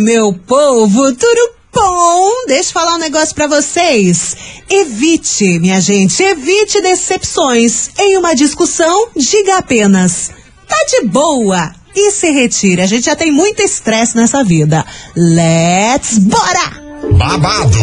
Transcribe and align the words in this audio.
meu 0.00 0.32
povo, 0.32 1.12
tudo 1.14 1.50
bom? 1.72 2.30
Deixa 2.46 2.70
eu 2.70 2.72
falar 2.72 2.94
um 2.94 2.98
negócio 2.98 3.34
pra 3.34 3.46
vocês. 3.46 4.36
Evite, 4.68 5.58
minha 5.58 5.80
gente, 5.80 6.22
evite 6.22 6.80
decepções. 6.80 7.90
Em 7.98 8.16
uma 8.16 8.34
discussão, 8.34 9.08
diga 9.16 9.58
apenas: 9.58 10.30
tá 10.66 10.76
de 10.90 11.06
boa. 11.06 11.72
E 11.94 12.10
se 12.12 12.30
retire. 12.30 12.82
A 12.82 12.86
gente 12.86 13.06
já 13.06 13.16
tem 13.16 13.32
muito 13.32 13.60
estresse 13.60 14.16
nessa 14.16 14.44
vida. 14.44 14.84
Let's 15.16 16.18
bora! 16.18 16.88
babado, 17.16 17.78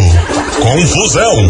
confusão 0.61 1.49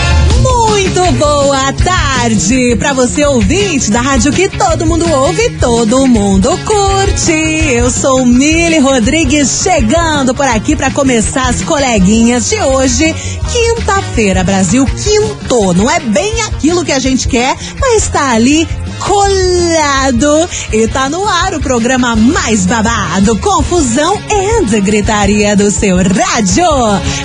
Muito 0.71 1.11
boa 1.17 1.73
tarde 1.73 2.77
para 2.77 2.93
você 2.93 3.25
ouvinte 3.25 3.91
da 3.91 3.99
rádio 3.99 4.31
que 4.31 4.47
todo 4.47 4.85
mundo 4.85 5.05
ouve, 5.11 5.49
todo 5.59 6.07
mundo 6.07 6.49
curte. 6.65 7.33
Eu 7.33 7.91
sou 7.91 8.25
Mili 8.25 8.79
Rodrigues 8.79 9.61
chegando 9.63 10.33
por 10.33 10.45
aqui 10.45 10.73
para 10.73 10.89
começar 10.89 11.49
as 11.49 11.61
coleguinhas 11.61 12.49
de 12.49 12.55
hoje, 12.61 13.13
quinta-feira, 13.51 14.45
Brasil 14.45 14.85
quinto. 14.85 15.73
Não 15.73 15.89
é 15.89 15.99
bem 15.99 16.41
aquilo 16.43 16.85
que 16.85 16.93
a 16.93 16.99
gente 16.99 17.27
quer, 17.27 17.53
mas 17.77 18.07
tá 18.07 18.31
ali 18.31 18.65
colado. 19.01 20.49
E 20.71 20.87
tá 20.87 21.09
no 21.09 21.27
ar 21.27 21.55
o 21.55 21.59
programa 21.59 22.15
mais 22.15 22.65
babado, 22.65 23.37
confusão 23.39 24.17
e 24.29 24.61
gritaria 24.81 25.55
do 25.55 25.71
seu 25.71 25.97
rádio. 25.97 26.65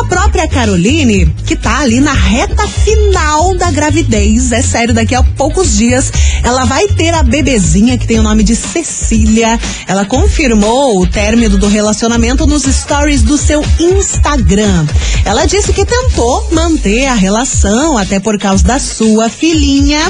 A 0.00 0.04
própria 0.04 0.48
Caroline, 0.48 1.26
que 1.46 1.54
tá 1.54 1.80
ali 1.80 2.00
na 2.00 2.14
reta 2.14 2.66
final 2.66 3.54
da 3.56 3.70
gravidez, 3.70 4.50
é 4.50 4.62
sério, 4.62 4.94
daqui 4.94 5.14
a 5.14 5.22
poucos 5.22 5.76
dias 5.76 6.10
ela 6.42 6.64
vai 6.64 6.88
ter 6.88 7.12
a 7.12 7.22
bebezinha 7.22 7.98
que 7.98 8.06
tem 8.06 8.18
o 8.18 8.22
nome 8.22 8.42
de 8.42 8.56
Cecília. 8.56 9.60
Ela 9.86 10.06
confirmou 10.06 11.00
o 11.00 11.06
término 11.06 11.58
do 11.58 11.68
relacionamento 11.68 12.46
nos 12.46 12.62
stories 12.62 13.22
do 13.22 13.36
seu 13.36 13.62
Instagram. 13.78 14.86
Ela 15.24 15.44
disse 15.44 15.72
que 15.72 15.84
tentou 15.84 16.48
manter 16.52 17.06
a 17.06 17.14
relação 17.14 17.98
até 17.98 18.18
por 18.18 18.38
causa 18.38 18.64
da 18.64 18.78
sua 18.78 19.28
filhinha, 19.28 20.00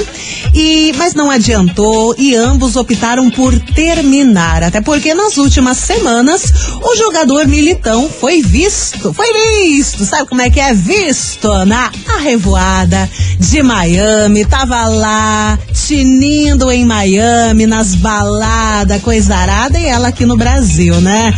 e 0.53 0.93
mas 0.97 1.13
não 1.13 1.29
adiantou 1.29 2.15
e 2.17 2.33
ambos 2.33 2.77
optaram 2.77 3.29
por 3.29 3.59
terminar, 3.59 4.63
até 4.63 4.79
porque 4.79 5.13
nas 5.13 5.37
últimas 5.37 5.77
semanas 5.77 6.43
o 6.81 6.95
jogador 6.95 7.45
militão 7.45 8.09
foi 8.09 8.41
visto, 8.41 9.13
foi 9.13 9.27
visto, 9.33 9.80
sabe 9.83 10.27
como 10.27 10.41
é 10.41 10.49
que 10.49 10.59
é? 10.59 10.73
Visto 10.73 11.65
na 11.65 11.91
arrevoada 12.15 13.09
de 13.39 13.63
Miami, 13.63 14.45
tava 14.45 14.85
lá 14.87 15.57
tinindo 15.73 16.71
em 16.71 16.85
Miami 16.85 17.65
nas 17.65 17.95
baladas, 17.95 19.01
coisa 19.01 19.35
arada 19.35 19.79
e 19.79 19.85
ela 19.85 20.09
aqui 20.09 20.25
no 20.25 20.37
Brasil, 20.37 20.99
né? 21.01 21.33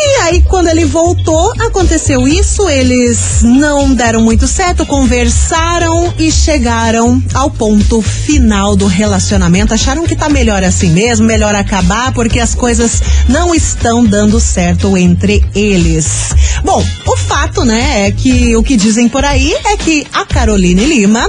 E 0.00 0.18
Aí, 0.28 0.42
quando 0.42 0.68
ele 0.68 0.84
voltou, 0.84 1.52
aconteceu 1.58 2.28
isso. 2.28 2.68
Eles 2.68 3.40
não 3.42 3.94
deram 3.94 4.20
muito 4.20 4.46
certo, 4.46 4.84
conversaram 4.84 6.12
e 6.18 6.30
chegaram 6.30 7.22
ao 7.32 7.50
ponto 7.50 8.02
final 8.02 8.76
do 8.76 8.86
relacionamento. 8.86 9.72
Acharam 9.72 10.06
que 10.06 10.14
tá 10.14 10.28
melhor 10.28 10.62
assim 10.62 10.90
mesmo, 10.90 11.26
melhor 11.26 11.54
acabar, 11.54 12.12
porque 12.12 12.40
as 12.40 12.54
coisas 12.54 13.02
não 13.26 13.54
estão 13.54 14.04
dando 14.04 14.38
certo 14.38 14.98
entre 14.98 15.42
eles. 15.54 16.34
Bom, 16.62 16.84
o 17.06 17.16
fato, 17.16 17.64
né, 17.64 18.08
é 18.08 18.12
que 18.12 18.54
o 18.54 18.62
que 18.62 18.76
dizem 18.76 19.08
por 19.08 19.24
aí 19.24 19.54
é 19.64 19.78
que 19.78 20.06
a 20.12 20.26
Caroline 20.26 20.84
Lima 20.84 21.26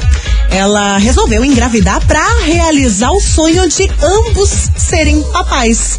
ela 0.51 0.97
resolveu 0.97 1.45
engravidar 1.45 2.05
para 2.05 2.25
realizar 2.43 3.11
o 3.11 3.21
sonho 3.21 3.69
de 3.69 3.89
ambos 4.01 4.49
serem 4.75 5.21
papais. 5.31 5.97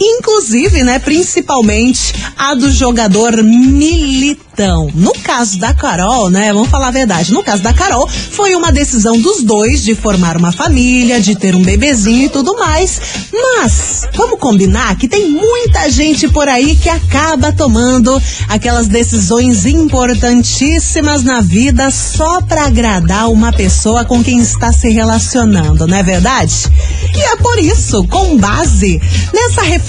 Inclusive, 0.00 0.82
né, 0.82 0.98
principalmente 0.98 2.12
a 2.36 2.54
do 2.54 2.70
jogador 2.70 3.42
Militão. 3.42 4.90
No 4.94 5.12
caso 5.12 5.58
da 5.58 5.72
Carol, 5.72 6.30
né, 6.30 6.52
vamos 6.52 6.68
falar 6.68 6.88
a 6.88 6.92
verdade, 6.92 7.32
no 7.32 7.42
caso 7.42 7.62
da 7.62 7.72
Carol, 7.72 8.08
foi 8.08 8.54
uma 8.54 8.70
decisão 8.70 9.20
dos 9.20 9.42
dois 9.42 9.82
de 9.82 9.94
formar 9.94 10.36
uma 10.36 10.52
família, 10.52 11.20
de 11.20 11.34
ter 11.34 11.54
um 11.54 11.62
bebezinho 11.62 12.26
e 12.26 12.28
tudo 12.28 12.56
mais. 12.56 13.00
Mas, 13.32 14.06
vamos 14.14 14.38
combinar 14.38 14.96
que 14.96 15.08
tem 15.08 15.30
muita 15.30 15.90
gente 15.90 16.28
por 16.28 16.48
aí 16.48 16.76
que 16.76 16.88
acaba 16.88 17.52
tomando 17.52 18.20
aquelas 18.48 18.86
decisões 18.86 19.66
importantíssimas 19.66 21.22
na 21.22 21.40
vida 21.40 21.90
só 21.90 22.40
para 22.40 22.66
agradar 22.66 23.28
uma 23.30 23.52
pessoa 23.52 24.04
com 24.04 24.22
quem 24.22 24.38
está 24.38 24.72
se 24.72 24.88
relacionando, 24.88 25.86
não 25.86 25.96
é 25.96 26.02
verdade? 26.02 26.70
E 27.14 27.20
é 27.20 27.36
por 27.36 27.58
isso, 27.58 28.04
com 28.04 28.36
base 28.36 29.00
nessa 29.32 29.62
reflexão, 29.62 29.83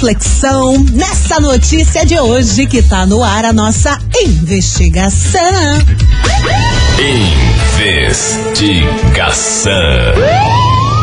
nessa 0.92 1.40
notícia 1.40 2.06
de 2.06 2.20
hoje 2.20 2.66
que 2.66 2.82
tá 2.82 3.06
no 3.06 3.24
ar 3.24 3.46
a 3.46 3.54
nossa 3.54 3.98
investigação. 4.14 5.40
Investigação. 7.80 9.72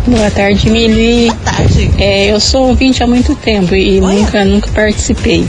Boa 0.06 0.30
tarde, 0.30 0.68
Mili. 0.70 1.30
Boa 1.30 1.40
tarde. 1.52 1.90
É, 1.98 2.32
eu 2.32 2.40
sou 2.40 2.68
ouvinte 2.68 3.02
há 3.02 3.06
muito 3.06 3.34
tempo 3.34 3.74
e 3.74 4.00
Olha. 4.00 4.20
nunca, 4.20 4.44
nunca 4.44 4.70
participei. 4.70 5.46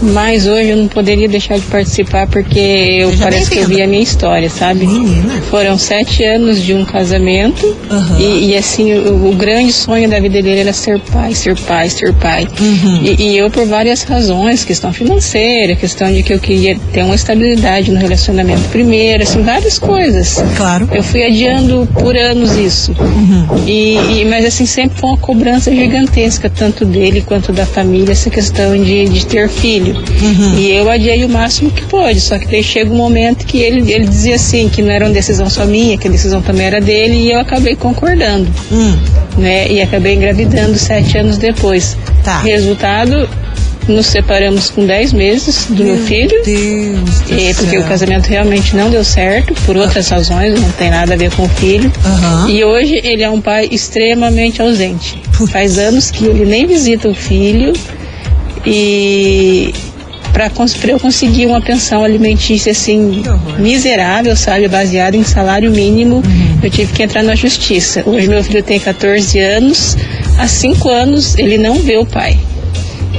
Mas 0.00 0.46
hoje 0.46 0.70
eu 0.70 0.76
não 0.76 0.88
poderia 0.88 1.28
deixar 1.28 1.56
de 1.58 1.66
participar 1.66 2.26
porque 2.26 2.58
eu 2.58 3.10
Seja 3.10 3.24
parece 3.24 3.50
que 3.50 3.58
eu 3.58 3.66
vi 3.68 3.82
a 3.82 3.86
minha 3.86 4.02
história, 4.02 4.48
sabe? 4.48 4.86
Menina. 4.86 5.42
Foram 5.50 5.76
sete 5.76 6.22
anos 6.24 6.62
de 6.62 6.72
um 6.74 6.84
casamento 6.84 7.76
Aham. 7.90 8.18
e, 8.20 8.50
e, 8.50 8.56
assim, 8.56 8.94
o, 8.94 9.28
o 9.30 9.32
grande 9.34 9.72
sonho 9.72 10.08
da 10.08 10.20
vida 10.20 10.40
dele 10.40 10.60
era 10.60 10.72
ser 10.72 11.00
pai, 11.00 11.34
ser 11.34 11.56
pai, 11.58 11.90
ser 11.90 12.12
pai. 12.14 12.46
Uhum. 12.60 13.00
E, 13.02 13.22
e 13.32 13.36
eu 13.36 13.50
por 13.50 13.66
várias 13.66 14.02
razões, 14.02 14.64
questão 14.64 14.92
financeira, 14.92 15.74
questão 15.74 16.12
de 16.12 16.22
que 16.22 16.32
eu 16.32 16.38
queria 16.38 16.78
ter 16.92 17.02
uma 17.02 17.14
estabilidade 17.14 17.90
no 17.90 17.98
relacionamento 17.98 18.62
primeiro, 18.70 19.22
assim, 19.22 19.42
várias 19.42 19.78
coisas. 19.78 20.42
Claro. 20.56 20.88
Eu 20.92 21.02
fui 21.02 21.24
adiando 21.24 21.88
por 21.94 22.16
anos 22.16 22.56
isso. 22.56 22.92
E, 23.66 23.96
e- 24.20 24.24
mas 24.24 24.44
assim, 24.44 24.66
sempre 24.66 24.98
foi 25.00 25.10
uma 25.10 25.18
cobrança 25.18 25.74
gigantesca, 25.74 26.48
tanto 26.50 26.84
dele 26.84 27.20
quanto 27.22 27.52
da 27.52 27.66
família, 27.66 28.12
essa 28.12 28.30
questão 28.30 28.76
de, 28.82 29.08
de 29.08 29.26
ter 29.26 29.48
filho. 29.48 29.87
E 30.58 30.70
eu 30.72 30.90
adiei 30.90 31.24
o 31.24 31.28
máximo 31.28 31.70
que 31.70 31.82
pôde, 31.86 32.20
só 32.20 32.38
que 32.38 32.46
daí 32.46 32.62
chega 32.62 32.90
um 32.92 32.96
momento 32.96 33.44
que 33.46 33.58
ele, 33.58 33.90
ele 33.92 34.06
dizia 34.06 34.34
assim, 34.36 34.68
que 34.68 34.82
não 34.82 34.90
era 34.90 35.04
uma 35.06 35.12
decisão 35.14 35.48
só 35.48 35.64
minha, 35.64 35.96
que 35.98 36.08
a 36.08 36.10
decisão 36.10 36.40
também 36.42 36.66
era 36.66 36.80
dele, 36.80 37.14
e 37.16 37.32
eu 37.32 37.40
acabei 37.40 37.74
concordando. 37.76 38.48
Hum, 38.72 38.96
Né? 39.36 39.70
E 39.70 39.80
acabei 39.80 40.14
engravidando 40.14 40.76
sete 40.78 41.16
anos 41.18 41.38
depois. 41.38 41.96
Tá. 42.24 42.40
Resultado, 42.40 43.28
nos 43.86 44.06
separamos 44.06 44.68
com 44.70 44.84
dez 44.84 45.12
meses 45.12 45.66
do 45.70 45.82
meu 45.84 45.96
filho. 45.98 46.42
Deus 46.44 47.20
do 47.20 47.34
É, 47.40 47.54
porque 47.54 47.70
céu. 47.70 47.80
o 47.80 47.84
casamento 47.84 48.26
realmente 48.26 48.76
não 48.76 48.90
deu 48.90 49.02
certo, 49.04 49.54
por 49.64 49.76
outras 49.76 50.08
razões, 50.08 50.60
não 50.60 50.70
tem 50.72 50.90
nada 50.90 51.14
a 51.14 51.16
ver 51.16 51.30
com 51.32 51.44
o 51.44 51.48
filho. 51.48 51.90
Aham. 52.04 52.50
E 52.50 52.62
hoje 52.64 53.00
ele 53.04 53.22
é 53.22 53.30
um 53.30 53.40
pai 53.40 53.68
extremamente 53.70 54.60
ausente. 54.60 55.18
Putz. 55.36 55.52
Faz 55.52 55.78
anos 55.78 56.10
que 56.10 56.24
ele 56.26 56.44
nem 56.44 56.66
visita 56.66 57.08
o 57.08 57.14
filho 57.14 57.72
e 58.66 59.72
para 60.32 60.50
eu 60.88 61.00
conseguir 61.00 61.46
uma 61.46 61.60
pensão 61.60 62.04
alimentícia 62.04 62.70
assim 62.70 63.22
miserável, 63.58 64.36
sabe, 64.36 64.68
baseada 64.68 65.16
em 65.16 65.24
salário 65.24 65.70
mínimo, 65.70 66.22
eu 66.62 66.70
tive 66.70 66.92
que 66.92 67.02
entrar 67.02 67.22
na 67.22 67.34
justiça. 67.34 68.02
Hoje 68.06 68.28
meu 68.28 68.42
filho 68.44 68.62
tem 68.62 68.78
14 68.78 69.38
anos, 69.40 69.96
há 70.38 70.46
5 70.46 70.88
anos 70.88 71.36
ele 71.36 71.58
não 71.58 71.76
vê 71.76 71.96
o 71.96 72.06
pai. 72.06 72.38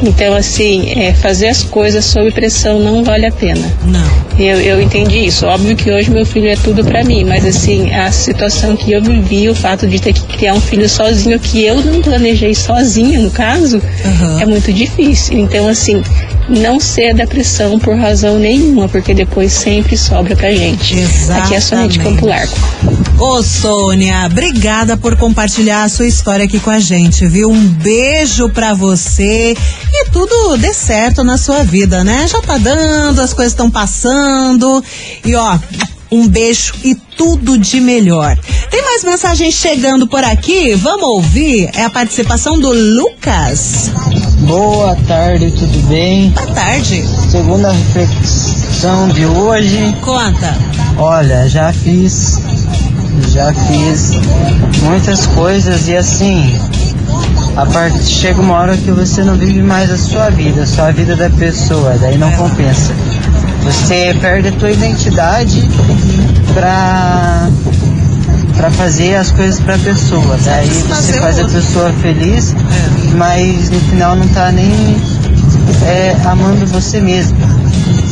Então, 0.01 0.33
assim, 0.33 0.91
é, 0.91 1.13
fazer 1.13 1.47
as 1.49 1.63
coisas 1.63 2.05
sob 2.05 2.31
pressão 2.31 2.79
não 2.79 3.03
vale 3.03 3.25
a 3.25 3.31
pena. 3.31 3.71
Não. 3.85 4.29
Eu, 4.39 4.61
eu 4.61 4.81
entendi 4.81 5.25
isso. 5.25 5.45
Óbvio 5.45 5.75
que 5.75 5.91
hoje 5.91 6.09
meu 6.09 6.25
filho 6.25 6.47
é 6.47 6.55
tudo 6.55 6.83
para 6.85 7.03
mim, 7.03 7.25
mas 7.25 7.45
assim, 7.45 7.93
a 7.93 8.09
situação 8.11 8.75
que 8.77 8.91
eu 8.93 9.01
vivi, 9.01 9.49
o 9.49 9.55
fato 9.55 9.85
de 9.85 9.99
ter 9.99 10.13
que 10.13 10.21
criar 10.21 10.53
um 10.53 10.61
filho 10.61 10.87
sozinho, 10.87 11.37
que 11.39 11.65
eu 11.65 11.81
não 11.83 12.01
planejei 12.01 12.55
sozinha, 12.55 13.19
no 13.19 13.29
caso, 13.31 13.81
Uhum. 14.05 14.39
é 14.39 14.45
muito 14.45 14.71
difícil. 14.71 15.37
Então, 15.37 15.67
assim, 15.67 16.01
não 16.49 16.79
ceda 16.79 17.23
à 17.23 17.27
pressão 17.27 17.79
por 17.79 17.95
razão 17.95 18.39
nenhuma, 18.39 18.89
porque 18.89 19.13
depois 19.13 19.51
sempre 19.51 19.97
sobra 19.97 20.35
pra 20.35 20.51
gente. 20.51 20.95
Aqui 21.29 21.53
é 21.53 21.57
a 21.57 21.61
Sônia 21.61 21.87
de 21.87 21.99
Exatamente. 21.99 21.99
Campo 21.99 22.25
Largo. 22.25 22.53
Ô, 23.19 23.43
Sônia, 23.43 24.25
obrigada 24.25 24.97
por 24.97 25.15
compartilhar 25.15 25.83
a 25.83 25.89
sua 25.89 26.07
história 26.07 26.45
aqui 26.45 26.59
com 26.59 26.69
a 26.69 26.79
gente, 26.79 27.25
viu? 27.27 27.49
Um 27.49 27.67
beijo 27.67 28.49
pra 28.49 28.73
você 28.73 29.55
e 29.91 30.09
tudo 30.11 30.57
dê 30.57 30.73
certo 30.73 31.23
na 31.23 31.37
sua 31.37 31.63
vida, 31.63 32.03
né? 32.03 32.27
Já 32.27 32.41
tá 32.41 32.57
dando, 32.57 33.19
as 33.21 33.33
coisas 33.33 33.53
estão 33.53 33.69
passando. 33.69 34.83
E 35.25 35.35
ó, 35.35 35.59
um 36.11 36.27
beijo 36.27 36.73
e 36.83 36.95
tudo 36.95 37.57
de 37.57 37.79
melhor. 37.79 38.37
Tem 38.71 38.81
mais 38.81 39.03
mensagem 39.03 39.51
chegando 39.51 40.07
por 40.07 40.23
aqui? 40.23 40.73
Vamos 40.75 41.03
ouvir? 41.03 41.69
É 41.73 41.83
a 41.83 41.89
participação 41.89 42.59
do 42.59 42.71
Lucas. 42.71 43.91
Boa 44.49 44.95
tarde, 45.07 45.51
tudo 45.51 45.87
bem? 45.87 46.31
Boa 46.31 46.47
tarde. 46.47 47.05
Segunda 47.29 47.71
reflexão 47.71 49.07
de 49.09 49.23
hoje. 49.23 49.95
Conta. 50.01 50.57
Olha, 50.97 51.47
já 51.47 51.71
fiz, 51.71 52.41
já 53.31 53.53
fiz 53.53 54.13
muitas 54.81 55.27
coisas 55.27 55.87
e 55.87 55.95
assim, 55.95 56.59
a 57.55 57.63
parte 57.67 58.03
chega 58.03 58.41
uma 58.41 58.55
hora 58.55 58.75
que 58.75 58.89
você 58.89 59.23
não 59.23 59.35
vive 59.35 59.61
mais 59.61 59.91
a 59.91 59.97
sua 59.99 60.31
vida, 60.31 60.65
só 60.65 60.87
a 60.87 60.91
vida 60.91 61.15
da 61.15 61.29
pessoa, 61.29 61.95
daí 62.01 62.17
não 62.17 62.31
compensa. 62.31 62.91
Você 63.63 64.17
perde 64.19 64.47
a 64.47 64.51
tua 64.53 64.71
identidade 64.71 65.61
pra 66.55 67.49
para 68.59 68.69
fazer 68.71 69.15
as 69.15 69.31
coisas 69.31 69.57
pra 69.61 69.77
pessoa. 69.77 70.37
Daí 70.43 70.67
você 70.67 71.13
faz 71.13 71.39
a 71.39 71.45
pessoa 71.45 71.93
feliz, 72.01 72.53
mas 73.15 73.69
no 73.69 73.79
final 73.79 74.17
não 74.17 74.27
tá 74.27 74.51
nem 74.51 74.69
é, 75.87 76.13
amando 76.25 76.67
você 76.67 76.99
mesmo. 76.99 77.37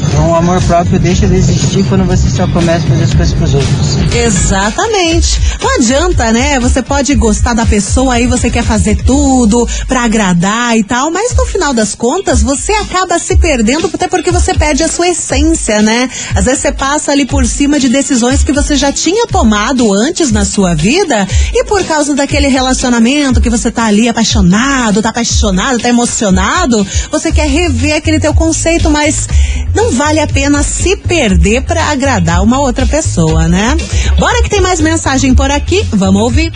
Então 0.07 0.31
o 0.31 0.35
amor 0.35 0.61
próprio 0.63 0.99
deixa 0.99 1.27
de 1.27 1.35
existir 1.35 1.83
quando 1.85 2.05
você 2.05 2.29
só 2.29 2.47
começa 2.47 2.85
a 2.85 2.89
fazer 2.89 3.03
as 3.03 3.13
coisas 3.13 3.33
pros 3.33 3.53
outros. 3.53 3.97
Exatamente. 4.15 5.39
Não 5.61 5.75
adianta, 5.75 6.31
né? 6.31 6.59
Você 6.59 6.81
pode 6.81 7.13
gostar 7.15 7.53
da 7.53 7.65
pessoa 7.65 8.15
aí, 8.15 8.27
você 8.27 8.49
quer 8.49 8.63
fazer 8.63 8.95
tudo 9.03 9.67
pra 9.87 10.03
agradar 10.03 10.77
e 10.77 10.83
tal, 10.83 11.11
mas 11.11 11.35
no 11.35 11.45
final 11.45 11.73
das 11.73 11.93
contas 11.95 12.41
você 12.41 12.71
acaba 12.73 13.19
se 13.19 13.35
perdendo 13.37 13.89
até 13.93 14.07
porque 14.07 14.31
você 14.31 14.53
perde 14.53 14.83
a 14.83 14.87
sua 14.87 15.09
essência, 15.09 15.81
né? 15.81 16.09
Às 16.35 16.45
vezes 16.45 16.61
você 16.61 16.71
passa 16.71 17.11
ali 17.11 17.25
por 17.25 17.45
cima 17.45 17.79
de 17.79 17.89
decisões 17.89 18.43
que 18.43 18.51
você 18.51 18.75
já 18.75 18.91
tinha 18.91 19.27
tomado 19.27 19.93
antes 19.93 20.31
na 20.31 20.45
sua 20.45 20.73
vida 20.73 21.27
e 21.53 21.63
por 21.65 21.83
causa 21.83 22.15
daquele 22.15 22.47
relacionamento 22.47 23.41
que 23.41 23.49
você 23.49 23.69
tá 23.69 23.85
ali 23.85 24.07
apaixonado, 24.07 25.01
tá 25.01 25.09
apaixonado, 25.09 25.79
tá 25.79 25.89
emocionado, 25.89 26.85
você 27.11 27.31
quer 27.31 27.47
rever 27.47 27.95
aquele 27.95 28.19
teu 28.19 28.33
conceito, 28.33 28.89
mas 28.89 29.27
não 29.73 29.91
vale 29.97 30.19
a 30.19 30.27
pena 30.27 30.61
se 30.61 30.95
perder 30.95 31.63
pra 31.63 31.85
agradar 31.85 32.43
uma 32.43 32.59
outra 32.59 32.85
pessoa, 32.85 33.47
né? 33.47 33.75
Bora 34.19 34.43
que 34.43 34.49
tem 34.49 34.61
mais 34.61 34.79
mensagem 34.79 35.33
por 35.33 35.49
aqui, 35.49 35.85
vamos 35.91 36.21
ouvir. 36.21 36.53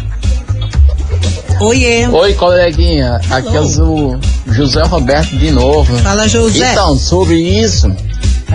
Oiê. 1.60 2.08
Oi, 2.08 2.34
coleguinha. 2.36 3.20
Aqui 3.30 3.56
é 3.56 3.62
o 3.62 4.20
José 4.48 4.84
Roberto 4.84 5.36
de 5.36 5.52
novo. 5.52 5.98
Fala, 6.00 6.28
José. 6.28 6.72
Então, 6.72 6.96
sobre 6.98 7.36
isso, 7.36 7.88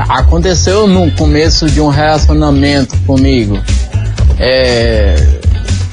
aconteceu 0.08 0.86
no 0.86 1.10
começo 1.12 1.66
de 1.66 1.80
um 1.80 1.88
relacionamento 1.88 2.96
comigo. 3.06 3.60
É, 4.38 5.16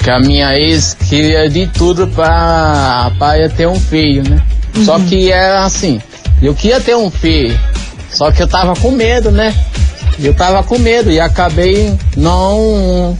que 0.04 0.10
a 0.10 0.20
minha 0.20 0.58
ex 0.58 0.96
queria 1.10 1.50
de 1.50 1.66
tudo 1.68 2.08
pra, 2.08 3.12
pra 3.18 3.40
eu 3.40 3.50
ter 3.50 3.68
um 3.68 3.80
filho, 3.80 4.30
né? 4.30 4.42
Só 4.86 5.00
que 5.00 5.32
era 5.32 5.64
assim, 5.64 6.02
eu 6.42 6.54
queria 6.54 6.82
ter 6.82 6.96
um 6.96 7.10
filho, 7.10 7.58
só 8.14 8.32
que 8.32 8.42
eu 8.42 8.48
tava 8.48 8.76
com 8.76 8.92
medo, 8.92 9.32
né? 9.32 9.54
Eu 10.20 10.34
tava 10.34 10.64
com 10.64 10.78
medo 10.78 11.12
e 11.12 11.20
acabei 11.20 11.98
não 12.16 13.18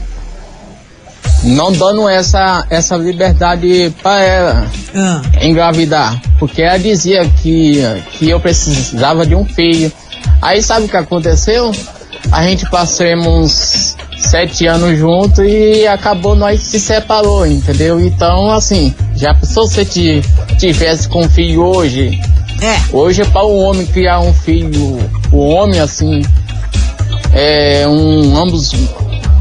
não 1.42 1.72
dando 1.72 2.08
essa, 2.08 2.66
essa 2.70 2.96
liberdade 2.96 3.92
para 4.02 4.20
ela 4.22 4.66
Ah, 4.94 5.20
engravidar, 5.42 6.20
porque 6.38 6.62
ela 6.62 6.78
dizia 6.78 7.28
que, 7.28 7.82
que 8.12 8.30
eu 8.30 8.40
precisava 8.40 9.26
de 9.26 9.34
um 9.34 9.44
filho. 9.44 9.92
Aí 10.40 10.62
sabe 10.62 10.86
o 10.86 10.88
que 10.88 10.96
aconteceu? 10.96 11.70
A 12.32 12.42
gente 12.44 12.68
passamos 12.70 13.94
sete 14.16 14.66
anos 14.66 14.98
juntos 14.98 15.44
e 15.44 15.86
acabou 15.86 16.34
nós 16.34 16.62
se 16.62 16.80
separou, 16.80 17.46
entendeu? 17.46 18.00
Então 18.00 18.50
assim, 18.50 18.94
já 19.14 19.34
pensou 19.34 19.66
se 19.66 19.84
tivesse 20.58 21.08
com 21.08 21.28
filho 21.28 21.62
hoje? 21.64 22.18
É. 22.64 22.80
Hoje 22.92 23.24
para 23.26 23.44
o 23.44 23.58
homem 23.58 23.86
criar 23.86 24.20
um 24.20 24.32
filho, 24.32 24.98
o 25.32 25.38
homem 25.38 25.80
assim, 25.80 26.22
é 27.32 27.86
um 27.86 28.36
ambos 28.36 28.72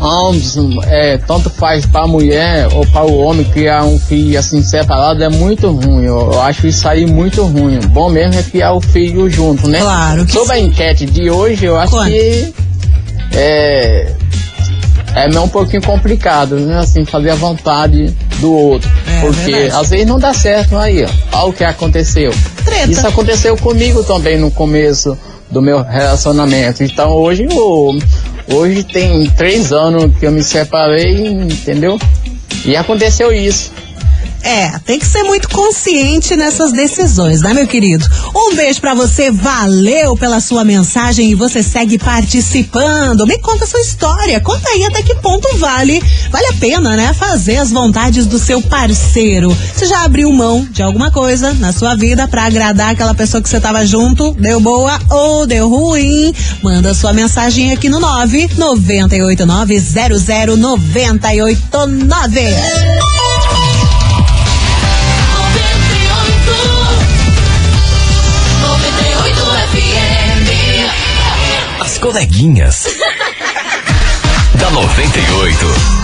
ambos 0.01 0.57
é, 0.87 1.17
tanto 1.17 1.49
faz 1.49 1.85
para 1.85 2.01
a 2.01 2.07
mulher 2.07 2.67
ou 2.73 2.85
para 2.87 3.05
o 3.05 3.19
homem 3.19 3.45
criar 3.45 3.85
um 3.85 3.97
filho 3.97 4.37
assim 4.37 4.61
separado 4.61 5.23
é 5.23 5.29
muito 5.29 5.71
ruim. 5.71 6.03
Eu, 6.03 6.33
eu 6.33 6.41
acho 6.41 6.67
isso 6.67 6.87
aí 6.87 7.05
muito 7.05 7.43
ruim. 7.45 7.79
Bom 7.87 8.09
mesmo 8.09 8.37
é 8.39 8.43
criar 8.43 8.73
o 8.73 8.81
filho 8.81 9.29
junto, 9.29 9.67
né? 9.67 9.79
Claro 9.79 10.25
que 10.25 10.33
Sobre 10.33 10.53
a 10.53 10.59
enquete 10.59 11.05
de 11.05 11.29
hoje, 11.29 11.65
eu 11.65 11.77
acho 11.77 11.93
Quanto? 11.93 12.11
que 12.11 12.53
é 13.33 14.13
é 15.15 15.27
meio 15.27 15.43
um 15.43 15.47
pouquinho 15.47 15.81
complicado, 15.81 16.59
né? 16.59 16.79
Assim, 16.79 17.05
fazer 17.05 17.31
a 17.31 17.35
vontade 17.35 18.15
do 18.39 18.53
outro. 18.53 18.89
É, 19.07 19.21
porque 19.21 19.51
verdade. 19.51 19.81
às 19.81 19.89
vezes 19.89 20.05
não 20.05 20.19
dá 20.19 20.33
certo 20.33 20.77
aí, 20.77 21.03
ó. 21.03 21.37
Olha 21.37 21.49
o 21.49 21.53
que 21.53 21.63
aconteceu. 21.63 22.31
Treta. 22.63 22.91
Isso 22.91 23.07
aconteceu 23.07 23.55
comigo 23.57 24.03
também 24.03 24.37
no 24.37 24.49
começo 24.49 25.17
do 25.49 25.61
meu 25.61 25.83
relacionamento. 25.83 26.83
Então 26.83 27.11
hoje 27.11 27.45
eu, 27.49 27.97
hoje 28.55 28.83
tem 28.83 29.29
três 29.29 29.71
anos 29.71 30.17
que 30.17 30.25
eu 30.25 30.31
me 30.31 30.43
separei, 30.43 31.27
entendeu? 31.27 31.99
E 32.65 32.75
aconteceu 32.75 33.31
isso. 33.31 33.71
É, 34.43 34.77
tem 34.79 34.99
que 34.99 35.05
ser 35.05 35.23
muito 35.23 35.47
consciente 35.47 36.35
nessas 36.35 36.73
decisões, 36.73 37.41
né, 37.41 37.53
meu 37.53 37.65
querido? 37.65 38.05
Um 38.35 38.53
beijo 38.53 38.81
pra 38.81 38.93
você, 38.93 39.31
valeu 39.31 40.17
pela 40.17 40.41
sua 40.41 40.65
mensagem 40.65 41.31
e 41.31 41.35
você 41.35 41.63
segue 41.63 41.97
participando. 41.97 43.25
Me 43.25 43.39
conta 43.39 43.63
a 43.63 43.67
sua 43.67 43.79
história, 43.79 44.41
conta 44.41 44.69
aí 44.69 44.83
até 44.83 45.01
que 45.01 45.15
ponto 45.15 45.47
vale, 45.57 46.03
vale 46.29 46.47
a 46.47 46.53
pena, 46.53 46.97
né, 46.97 47.13
fazer 47.13 47.55
as 47.55 47.71
vontades 47.71 48.25
do 48.25 48.37
seu 48.37 48.61
parceiro. 48.61 49.55
Você 49.73 49.85
já 49.85 50.03
abriu 50.03 50.29
mão 50.31 50.67
de 50.69 50.83
alguma 50.83 51.09
coisa 51.09 51.53
na 51.53 51.71
sua 51.71 51.95
vida 51.95 52.27
pra 52.27 52.43
agradar 52.43 52.91
aquela 52.91 53.15
pessoa 53.15 53.41
que 53.41 53.47
você 53.47 53.61
tava 53.61 53.87
junto? 53.87 54.33
Deu 54.33 54.59
boa 54.59 54.99
ou 55.09 55.47
deu 55.47 55.69
ruim? 55.69 56.35
Manda 56.61 56.93
sua 56.93 57.13
mensagem 57.13 57.71
aqui 57.71 57.87
no 57.87 58.01
9 58.01 58.49
989 58.57 59.79
00 59.79 60.57
989. 60.57 63.22
Coleguinhas. 72.03 72.83
da 74.59 74.69
98. 74.71 76.02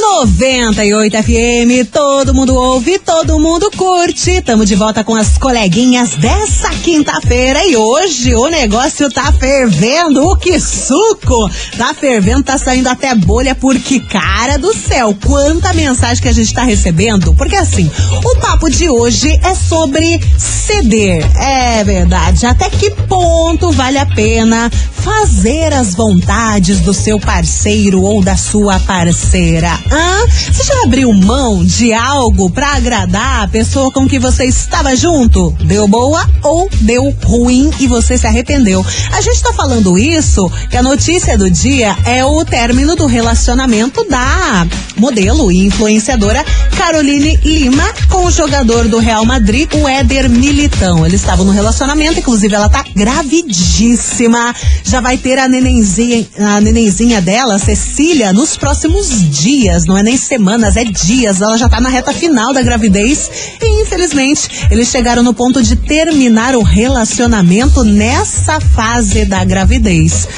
98 0.00 1.22
FM, 1.22 1.90
todo 1.92 2.32
mundo 2.32 2.54
ouve, 2.54 2.98
todo 2.98 3.38
mundo 3.38 3.70
curte. 3.76 4.40
Tamo 4.40 4.64
de 4.64 4.74
volta 4.74 5.04
com 5.04 5.14
as 5.14 5.36
coleguinhas 5.36 6.14
dessa 6.14 6.70
quinta-feira 6.70 7.66
e 7.66 7.76
hoje 7.76 8.34
o 8.34 8.48
negócio 8.48 9.10
tá 9.10 9.30
fervendo, 9.30 10.22
o 10.26 10.36
que 10.36 10.58
suco! 10.58 11.50
Tá 11.76 11.92
fervendo, 11.92 12.42
tá 12.42 12.56
saindo 12.56 12.88
até 12.88 13.14
bolha, 13.14 13.54
porque 13.54 14.00
cara 14.00 14.56
do 14.56 14.74
céu, 14.74 15.14
quanta 15.26 15.74
mensagem 15.74 16.22
que 16.22 16.28
a 16.28 16.32
gente 16.32 16.54
tá 16.54 16.62
recebendo. 16.62 17.34
Porque 17.34 17.56
assim, 17.56 17.90
o 18.24 18.36
papo 18.40 18.70
de 18.70 18.88
hoje 18.88 19.38
é 19.42 19.54
sobre 19.54 20.18
ceder. 20.38 21.24
É 21.38 21.84
verdade, 21.84 22.46
até 22.46 22.70
que 22.70 22.90
ponto 22.90 23.70
vale 23.70 23.98
a 23.98 24.06
pena 24.06 24.70
fazer 25.10 25.72
as 25.72 25.92
vontades 25.92 26.80
do 26.80 26.94
seu 26.94 27.18
parceiro 27.18 28.00
ou 28.00 28.22
da 28.22 28.36
sua 28.36 28.78
parceira? 28.78 29.68
Hã? 29.90 30.26
Você 30.52 30.62
já 30.62 30.82
abriu 30.84 31.12
mão 31.12 31.64
de 31.64 31.92
algo 31.92 32.48
pra 32.48 32.74
agradar 32.74 33.42
a 33.42 33.48
pessoa 33.48 33.90
com 33.90 34.06
que 34.06 34.20
você 34.20 34.44
estava 34.44 34.94
junto? 34.94 35.50
Deu 35.64 35.88
boa 35.88 36.24
ou 36.44 36.68
deu 36.82 37.12
ruim 37.24 37.70
e 37.80 37.88
você 37.88 38.16
se 38.16 38.26
arrependeu? 38.26 38.86
A 39.12 39.20
gente 39.20 39.42
tá 39.42 39.52
falando 39.52 39.98
isso 39.98 40.48
que 40.70 40.76
a 40.76 40.82
notícia 40.82 41.36
do 41.36 41.50
dia 41.50 41.96
é 42.04 42.24
o 42.24 42.44
término 42.44 42.94
do 42.94 43.06
relacionamento 43.06 44.08
da 44.08 44.64
modelo 44.96 45.50
e 45.50 45.66
influenciadora 45.66 46.44
Caroline 46.76 47.36
Lima 47.42 47.84
com 48.08 48.26
o 48.26 48.30
jogador 48.30 48.86
do 48.86 48.98
Real 48.98 49.24
Madrid, 49.24 49.72
o 49.74 49.88
Éder 49.88 50.28
Militão. 50.28 51.04
Eles 51.04 51.20
estavam 51.20 51.44
no 51.44 51.52
relacionamento, 51.52 52.20
inclusive 52.20 52.54
ela 52.54 52.68
tá 52.68 52.84
gravidíssima. 52.94 54.54
Já 54.84 54.99
vai 55.00 55.16
ter 55.16 55.38
a 55.38 55.48
nenenzinha, 55.48 56.26
a 56.38 56.60
nenenzinha 56.60 57.20
dela, 57.20 57.58
Cecília, 57.58 58.32
nos 58.32 58.56
próximos 58.56 59.28
dias. 59.30 59.86
Não 59.86 59.96
é 59.96 60.02
nem 60.02 60.16
semanas, 60.16 60.76
é 60.76 60.84
dias. 60.84 61.40
Ela 61.40 61.56
já 61.56 61.68
tá 61.68 61.80
na 61.80 61.88
reta 61.88 62.12
final 62.12 62.52
da 62.52 62.62
gravidez. 62.62 63.30
E 63.60 63.82
infelizmente, 63.82 64.66
eles 64.70 64.88
chegaram 64.88 65.22
no 65.22 65.34
ponto 65.34 65.62
de 65.62 65.76
terminar 65.76 66.54
o 66.54 66.62
relacionamento 66.62 67.84
nessa 67.84 68.60
fase 68.60 69.24
da 69.24 69.44
gravidez. 69.44 70.28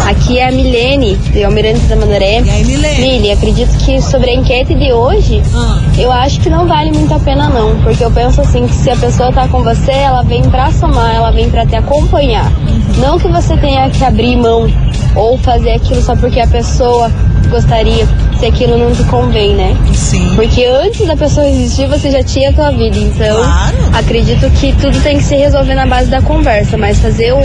Aqui 0.09 0.37
é 0.39 0.49
a 0.49 0.51
Milene, 0.51 1.15
de 1.15 1.43
Almirante 1.43 1.79
da 1.81 1.95
Mandaré. 1.95 2.41
E 2.41 2.49
aí, 2.49 2.63
Milene? 2.65 2.99
Mili, 2.99 3.31
acredito 3.31 3.77
que 3.77 4.01
sobre 4.01 4.31
a 4.31 4.33
enquete 4.33 4.73
de 4.75 4.91
hoje, 4.91 5.41
Ah. 5.55 5.79
eu 5.97 6.11
acho 6.11 6.39
que 6.41 6.49
não 6.49 6.67
vale 6.67 6.91
muito 6.91 7.13
a 7.13 7.19
pena 7.19 7.47
não, 7.49 7.79
porque 7.81 8.03
eu 8.03 8.11
penso 8.11 8.41
assim, 8.41 8.67
que 8.67 8.73
se 8.75 8.89
a 8.89 8.95
pessoa 8.95 9.31
tá 9.31 9.47
com 9.47 9.63
você, 9.63 9.91
ela 9.91 10.21
vem 10.23 10.43
pra 10.49 10.71
somar, 10.71 11.15
ela 11.15 11.31
vem 11.31 11.49
pra 11.49 11.65
te 11.65 11.75
acompanhar. 11.75 12.51
Não 12.97 13.17
que 13.17 13.27
você 13.29 13.55
tenha 13.57 13.89
que 13.89 14.03
abrir 14.03 14.35
mão 14.35 14.67
ou 15.15 15.37
fazer 15.37 15.71
aquilo 15.71 16.01
só 16.01 16.15
porque 16.15 16.39
a 16.41 16.47
pessoa 16.47 17.09
gostaria, 17.49 18.05
se 18.39 18.45
aquilo 18.47 18.77
não 18.77 18.91
te 18.91 19.03
convém, 19.05 19.53
né? 19.53 19.77
Sim. 19.93 20.29
Porque 20.35 20.65
antes 20.65 21.05
da 21.07 21.15
pessoa 21.15 21.47
existir, 21.47 21.87
você 21.87 22.11
já 22.11 22.21
tinha 22.23 22.49
a 22.49 22.53
tua 22.53 22.71
vida. 22.71 22.97
Então, 22.97 23.35
Claro. 23.37 23.77
acredito 23.93 24.49
que 24.59 24.73
tudo 24.73 24.99
tem 25.01 25.17
que 25.17 25.23
se 25.23 25.35
resolver 25.35 25.75
na 25.75 25.85
base 25.85 26.09
da 26.09 26.21
conversa, 26.21 26.75
mas 26.77 26.99
fazer 26.99 27.31
o- 27.33 27.44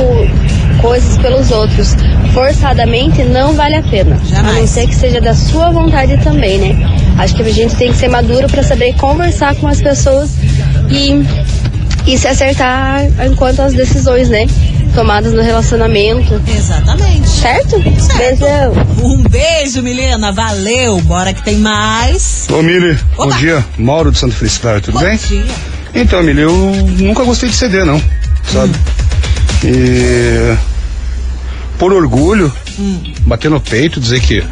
coisas 0.80 1.19
pelos 1.19 1.50
outros 1.50 1.95
forçadamente 2.33 3.23
não 3.25 3.54
vale 3.54 3.76
a 3.76 3.83
pena. 3.83 4.19
Jamais. 4.25 4.57
A 4.57 4.61
não 4.61 4.66
ser 4.66 4.87
que 4.87 4.95
seja 4.95 5.21
da 5.21 5.35
sua 5.35 5.71
vontade 5.71 6.16
também, 6.23 6.59
né? 6.59 6.76
Acho 7.19 7.35
que 7.35 7.42
a 7.42 7.52
gente 7.52 7.75
tem 7.76 7.90
que 7.92 7.99
ser 7.99 8.09
maduro 8.09 8.49
para 8.49 8.62
saber 8.62 8.95
conversar 8.95 9.54
com 9.57 9.66
as 9.69 9.80
pessoas 9.83 10.30
e, 10.88 11.25
e 12.07 12.16
se 12.19 12.26
acertar 12.28 13.04
enquanto 13.26 13.61
as 13.61 13.75
decisões, 13.75 14.28
né? 14.28 14.47
Tomadas 14.95 15.33
no 15.33 15.42
relacionamento. 15.42 16.40
Exatamente. 16.49 17.28
Certo? 17.28 17.78
Beijão. 17.78 18.73
Um 19.02 19.23
beijo, 19.23 19.83
Milena. 19.83 20.33
Valeu. 20.33 21.00
Bora 21.02 21.33
que 21.33 21.42
tem 21.45 21.57
mais. 21.59 22.47
Ô, 22.50 22.62
Mili, 22.62 22.99
Opa. 23.16 23.26
bom 23.33 23.38
dia. 23.38 23.64
Mauro 23.78 24.11
de 24.11 24.19
Santo 24.19 24.35
Feliz, 24.35 24.59
claro, 24.59 24.80
tudo 24.80 24.95
Bom 24.95 25.04
bem? 25.04 25.16
dia. 25.16 25.45
Então, 25.95 26.23
Mili, 26.23 26.42
eu 26.42 26.52
nunca 26.99 27.23
gostei 27.25 27.49
de 27.49 27.54
CD, 27.57 27.85
não, 27.85 28.00
sabe? 28.52 28.73
E. 29.64 30.56
Por 31.78 31.92
orgulho, 31.94 32.52
bater 33.20 33.50
no 33.50 33.58
peito, 33.60 33.98
dizer 34.00 34.20
que 34.20 34.44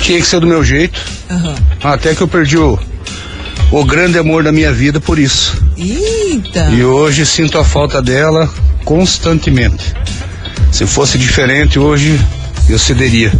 tinha 0.00 0.20
que 0.20 0.26
ser 0.26 0.38
do 0.40 0.46
meu 0.46 0.62
jeito, 0.62 1.00
Aham. 1.30 1.54
até 1.82 2.14
que 2.14 2.20
eu 2.20 2.28
perdi 2.28 2.58
o, 2.58 2.78
o 3.70 3.84
grande 3.86 4.18
amor 4.18 4.42
da 4.42 4.52
minha 4.52 4.70
vida 4.70 5.00
por 5.00 5.18
isso. 5.18 5.56
Eita. 5.78 6.68
E 6.72 6.84
hoje 6.84 7.24
sinto 7.24 7.56
a 7.58 7.64
falta 7.64 8.02
dela 8.02 8.50
constantemente. 8.84 9.94
Se 10.70 10.86
fosse 10.86 11.16
diferente 11.16 11.78
hoje, 11.78 12.20
eu 12.68 12.78
cederia. 12.78 13.32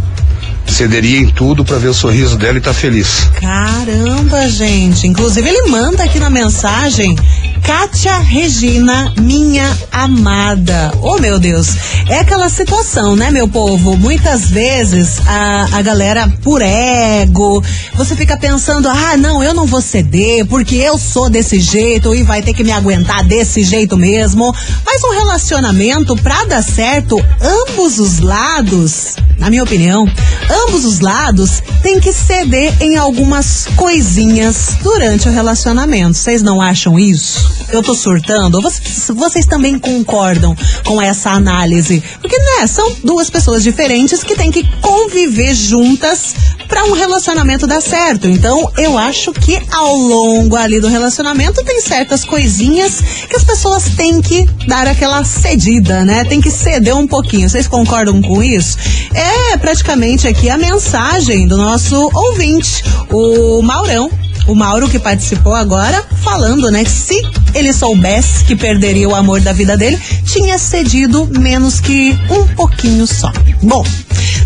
Cederia 0.65 1.19
em 1.19 1.27
tudo 1.29 1.63
pra 1.65 1.77
ver 1.77 1.89
o 1.89 1.93
sorriso 1.93 2.37
dela 2.37 2.57
e 2.57 2.61
tá 2.61 2.73
feliz. 2.73 3.29
Caramba, 3.39 4.47
gente. 4.49 5.05
Inclusive, 5.05 5.47
ele 5.47 5.69
manda 5.69 6.03
aqui 6.03 6.19
na 6.19 6.29
mensagem. 6.29 7.15
Kátia 7.63 8.17
Regina, 8.17 9.13
minha 9.19 9.77
amada. 9.91 10.91
Oh, 11.01 11.17
meu 11.19 11.39
Deus. 11.39 11.67
É 12.09 12.19
aquela 12.19 12.49
situação, 12.49 13.15
né, 13.15 13.29
meu 13.31 13.47
povo? 13.47 13.95
Muitas 13.95 14.49
vezes 14.49 15.19
a, 15.25 15.67
a 15.71 15.81
galera, 15.81 16.27
por 16.43 16.61
ego, 16.61 17.63
você 17.95 18.15
fica 18.15 18.35
pensando: 18.37 18.87
ah, 18.89 19.15
não, 19.17 19.43
eu 19.43 19.53
não 19.53 19.65
vou 19.65 19.81
ceder 19.81 20.45
porque 20.45 20.75
eu 20.75 20.97
sou 20.97 21.29
desse 21.29 21.59
jeito 21.59 22.13
e 22.15 22.23
vai 22.23 22.41
ter 22.41 22.53
que 22.53 22.63
me 22.63 22.71
aguentar 22.71 23.23
desse 23.23 23.63
jeito 23.63 23.95
mesmo. 23.97 24.53
Mas 24.85 25.03
um 25.03 25.11
relacionamento, 25.11 26.15
pra 26.17 26.43
dar 26.45 26.63
certo, 26.63 27.23
ambos 27.41 27.99
os 27.99 28.19
lados, 28.19 29.15
na 29.37 29.49
minha 29.49 29.63
opinião, 29.63 30.05
ambos 30.49 30.85
os 30.85 30.99
lados 30.99 31.61
têm 31.81 31.99
que 31.99 32.11
ceder 32.11 32.75
em 32.81 32.97
algumas 32.97 33.67
coisinhas 33.75 34.77
durante 34.81 35.27
o 35.27 35.31
relacionamento. 35.31 36.17
Vocês 36.17 36.41
não 36.41 36.61
acham 36.61 36.97
isso? 36.99 37.50
Eu 37.71 37.81
tô 37.81 37.95
surtando? 37.95 38.61
Vocês, 38.61 39.09
vocês 39.15 39.45
também 39.45 39.79
concordam 39.79 40.55
com 40.85 41.01
essa 41.01 41.31
análise? 41.31 42.03
Porque, 42.19 42.37
né, 42.37 42.67
são 42.67 42.95
duas 43.03 43.29
pessoas 43.29 43.63
diferentes 43.63 44.23
que 44.23 44.35
têm 44.35 44.51
que 44.51 44.63
conviver 44.81 45.53
juntas 45.53 46.35
para 46.67 46.85
um 46.85 46.93
relacionamento 46.93 47.67
dar 47.67 47.81
certo. 47.81 48.27
Então, 48.27 48.71
eu 48.77 48.97
acho 48.97 49.33
que 49.33 49.61
ao 49.71 49.95
longo 49.95 50.55
ali 50.55 50.79
do 50.79 50.87
relacionamento 50.87 51.63
tem 51.63 51.81
certas 51.81 52.23
coisinhas 52.23 53.01
que 53.29 53.35
as 53.35 53.43
pessoas 53.43 53.83
têm 53.95 54.21
que 54.21 54.45
dar 54.67 54.87
aquela 54.87 55.23
cedida, 55.23 56.05
né? 56.05 56.23
Tem 56.25 56.39
que 56.39 56.49
ceder 56.49 56.95
um 56.95 57.07
pouquinho. 57.07 57.49
Vocês 57.49 57.67
concordam 57.67 58.21
com 58.21 58.41
isso? 58.41 58.77
É 59.13 59.57
praticamente 59.57 60.27
aqui 60.27 60.49
a 60.49 60.57
mensagem 60.57 61.47
do 61.47 61.57
nosso 61.57 62.09
ouvinte, 62.13 62.83
o 63.09 63.61
Maurão. 63.61 64.09
O 64.47 64.55
Mauro 64.55 64.89
que 64.89 64.99
participou 64.99 65.53
agora, 65.53 66.03
falando, 66.23 66.69
né, 66.71 66.83
se 66.85 67.21
ele 67.53 67.71
soubesse 67.73 68.43
que 68.43 68.55
perderia 68.55 69.07
o 69.07 69.15
amor 69.15 69.41
da 69.41 69.53
vida 69.53 69.77
dele, 69.77 69.99
tinha 70.25 70.57
cedido 70.57 71.27
menos 71.39 71.79
que 71.79 72.17
um 72.29 72.47
pouquinho 72.55 73.05
só. 73.05 73.31
Bom, 73.61 73.83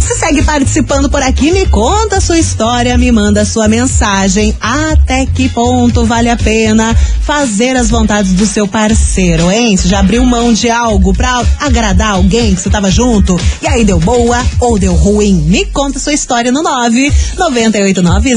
você 0.06 0.20
segue 0.20 0.44
participando 0.44 1.10
por 1.10 1.24
aqui, 1.24 1.52
me 1.52 1.66
conta 1.66 2.18
a 2.18 2.22
sua 2.22 2.38
história, 2.38 2.96
me 2.96 3.12
manda 3.12 3.42
a 3.42 3.46
sua 3.46 3.68
mensagem. 3.68 4.56
Até 4.62 5.26
que 5.26 5.50
ponto 5.50 6.06
vale 6.06 6.30
a 6.30 6.38
pena 6.38 6.96
fazer 7.22 7.76
as 7.76 7.90
vontades 7.90 8.34
do 8.34 8.46
seu 8.46 8.68
parceiro, 8.68 9.50
hein? 9.50 9.76
Você 9.76 9.88
já 9.88 10.02
abriu 10.02 10.24
mão 10.24 10.54
de 10.54 10.70
algo 10.70 11.12
pra 11.12 11.44
agradar 11.60 12.12
alguém 12.12 12.54
que 12.54 12.62
você 12.62 12.70
tava 12.70 12.92
junto 12.92 13.36
e 13.64 13.68
aí 13.68 13.84
deu 13.84 14.00
boa 14.00 14.46
ou 14.60 14.78
deu 14.78 14.94
ruim? 14.94 15.42
Me 15.48 15.66
conta 15.66 15.98
a 15.98 16.02
sua 16.02 16.14
história 16.14 16.52
no 16.52 16.62
9 16.62 17.12
989 17.40 18.36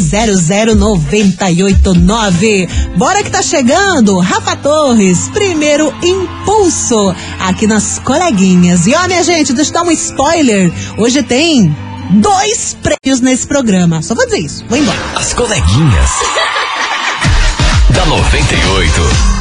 Bora 2.96 3.22
que 3.22 3.31
tá 3.31 3.42
chegando, 3.42 4.18
Rafa 4.20 4.57
Torres, 4.57 5.28
primeiro 5.35 5.92
impulso 6.02 7.14
aqui 7.38 7.66
nas 7.66 7.98
coleguinhas. 7.98 8.87
E 8.87 8.94
ó, 8.94 9.07
minha 9.07 9.22
gente, 9.22 9.52
deixa 9.52 9.70
eu 9.70 9.74
dar 9.74 9.83
um 9.83 9.90
spoiler. 9.90 10.72
Hoje 10.96 11.22
tem 11.22 11.57
dois 12.10 12.76
prêmios 12.82 13.20
nesse 13.20 13.46
programa. 13.46 14.02
Só 14.02 14.14
vou 14.14 14.24
dizer 14.26 14.38
isso. 14.38 14.64
Vou 14.68 14.78
embora. 14.78 14.98
As 15.16 15.32
coleguinhas. 15.32 16.10
da 17.94 18.06
98. 18.06 19.38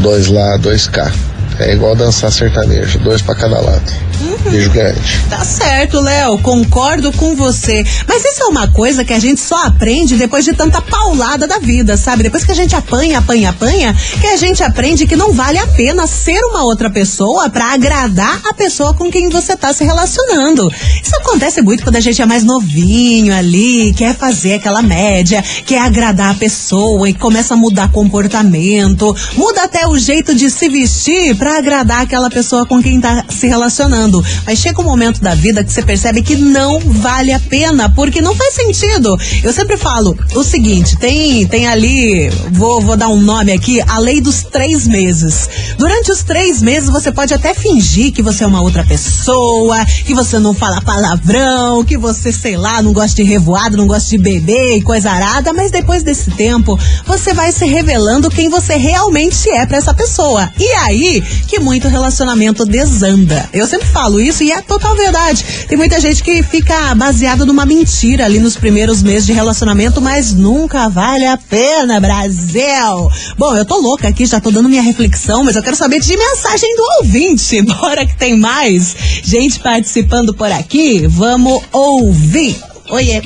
Dois 0.00 0.28
lá, 0.28 0.56
dois 0.56 0.86
cá. 0.88 1.10
É 1.58 1.72
igual 1.72 1.94
dançar 1.94 2.32
sertanejo, 2.32 2.98
dois 3.00 3.22
pra 3.22 3.34
cada 3.34 3.60
lado. 3.60 4.11
Beijo 4.44 4.70
grande. 4.70 5.00
Tá 5.28 5.44
certo, 5.44 6.00
Léo, 6.00 6.38
concordo 6.38 7.12
com 7.12 7.34
você. 7.34 7.84
Mas 8.06 8.24
isso 8.24 8.42
é 8.42 8.46
uma 8.46 8.68
coisa 8.68 9.04
que 9.04 9.12
a 9.12 9.18
gente 9.18 9.40
só 9.40 9.66
aprende 9.66 10.16
depois 10.16 10.44
de 10.44 10.52
tanta 10.52 10.80
paulada 10.80 11.46
da 11.46 11.58
vida, 11.58 11.96
sabe? 11.96 12.22
Depois 12.22 12.44
que 12.44 12.52
a 12.52 12.54
gente 12.54 12.74
apanha, 12.74 13.18
apanha, 13.18 13.50
apanha, 13.50 13.96
que 14.20 14.26
a 14.26 14.36
gente 14.36 14.62
aprende 14.62 15.06
que 15.06 15.16
não 15.16 15.32
vale 15.32 15.58
a 15.58 15.66
pena 15.66 16.06
ser 16.06 16.40
uma 16.44 16.64
outra 16.64 16.90
pessoa 16.90 17.48
pra 17.50 17.72
agradar 17.72 18.40
a 18.48 18.54
pessoa 18.54 18.94
com 18.94 19.10
quem 19.10 19.28
você 19.28 19.56
tá 19.56 19.72
se 19.72 19.84
relacionando. 19.84 20.70
Isso 21.02 21.16
acontece 21.16 21.62
muito 21.62 21.82
quando 21.82 21.96
a 21.96 22.00
gente 22.00 22.20
é 22.20 22.26
mais 22.26 22.44
novinho 22.44 23.34
ali, 23.34 23.92
quer 23.94 24.14
fazer 24.16 24.54
aquela 24.54 24.82
média, 24.82 25.42
quer 25.64 25.80
agradar 25.80 26.32
a 26.32 26.34
pessoa 26.34 27.08
e 27.08 27.14
começa 27.14 27.54
a 27.54 27.56
mudar 27.56 27.90
comportamento, 27.90 29.14
muda 29.36 29.62
até 29.62 29.86
o 29.86 29.96
jeito 29.98 30.34
de 30.34 30.50
se 30.50 30.68
vestir 30.68 31.36
pra 31.36 31.58
agradar 31.58 32.02
aquela 32.02 32.28
pessoa 32.28 32.66
com 32.66 32.82
quem 32.82 33.00
tá 33.00 33.24
se 33.28 33.46
relacionando. 33.46 34.11
Mas 34.44 34.58
chega 34.58 34.80
um 34.80 34.84
momento 34.84 35.20
da 35.20 35.34
vida 35.34 35.62
que 35.62 35.72
você 35.72 35.82
percebe 35.82 36.22
que 36.22 36.34
não 36.34 36.80
vale 36.80 37.32
a 37.32 37.38
pena, 37.38 37.88
porque 37.88 38.20
não 38.20 38.34
faz 38.34 38.54
sentido. 38.54 39.16
Eu 39.42 39.52
sempre 39.52 39.76
falo 39.76 40.18
o 40.34 40.42
seguinte: 40.42 40.96
tem, 40.96 41.46
tem 41.46 41.68
ali, 41.68 42.28
vou, 42.50 42.80
vou 42.80 42.96
dar 42.96 43.08
um 43.08 43.20
nome 43.20 43.52
aqui, 43.52 43.80
a 43.82 43.98
lei 43.98 44.20
dos 44.20 44.42
três 44.42 44.86
meses. 44.86 45.48
Durante 45.78 46.10
os 46.10 46.22
três 46.22 46.60
meses 46.60 46.88
você 46.88 47.12
pode 47.12 47.32
até 47.32 47.54
fingir 47.54 48.12
que 48.12 48.22
você 48.22 48.44
é 48.44 48.46
uma 48.46 48.60
outra 48.60 48.84
pessoa, 48.84 49.84
que 50.04 50.14
você 50.14 50.38
não 50.38 50.54
fala 50.54 50.80
palavrão, 50.80 51.84
que 51.84 51.96
você, 51.96 52.32
sei 52.32 52.56
lá, 52.56 52.82
não 52.82 52.92
gosta 52.92 53.16
de 53.16 53.22
revoado, 53.22 53.76
não 53.76 53.86
gosta 53.86 54.10
de 54.10 54.18
beber 54.18 54.76
e 54.76 54.82
coisa 54.82 55.10
arada, 55.10 55.52
mas 55.52 55.70
depois 55.70 56.02
desse 56.02 56.30
tempo 56.32 56.78
você 57.06 57.32
vai 57.32 57.52
se 57.52 57.64
revelando 57.64 58.30
quem 58.30 58.48
você 58.48 58.76
realmente 58.76 59.48
é 59.50 59.64
pra 59.66 59.76
essa 59.76 59.94
pessoa. 59.94 60.50
E 60.58 60.68
aí 60.84 61.22
que 61.46 61.58
muito 61.60 61.88
relacionamento 61.88 62.64
desanda. 62.64 63.48
Eu 63.52 63.66
sempre 63.66 63.86
falo 63.92 64.20
isso 64.20 64.42
e 64.42 64.50
é 64.50 64.60
total 64.62 64.96
verdade. 64.96 65.44
Tem 65.68 65.76
muita 65.76 66.00
gente 66.00 66.22
que 66.24 66.42
fica 66.42 66.94
baseada 66.94 67.44
numa 67.44 67.66
mentira 67.66 68.24
ali 68.24 68.38
nos 68.38 68.56
primeiros 68.56 69.02
meses 69.02 69.26
de 69.26 69.32
relacionamento, 69.32 70.00
mas 70.00 70.32
nunca 70.32 70.88
vale 70.88 71.26
a 71.26 71.36
pena, 71.36 72.00
Brasil. 72.00 73.10
Bom, 73.36 73.54
eu 73.54 73.64
tô 73.64 73.78
louca 73.78 74.08
aqui, 74.08 74.24
já 74.24 74.40
tô 74.40 74.50
dando 74.50 74.68
minha 74.68 74.82
reflexão, 74.82 75.44
mas 75.44 75.56
eu 75.56 75.62
quero 75.62 75.76
saber 75.76 76.00
de 76.00 76.16
mensagem 76.16 76.74
do 76.74 76.82
ouvinte. 77.00 77.60
Bora 77.62 78.06
que 78.06 78.16
tem 78.16 78.38
mais 78.38 78.96
gente 79.22 79.60
participando 79.60 80.34
por 80.34 80.50
aqui. 80.50 81.06
Vamos 81.06 81.62
ouvir. 81.70 82.56
Oiê. 82.88 83.22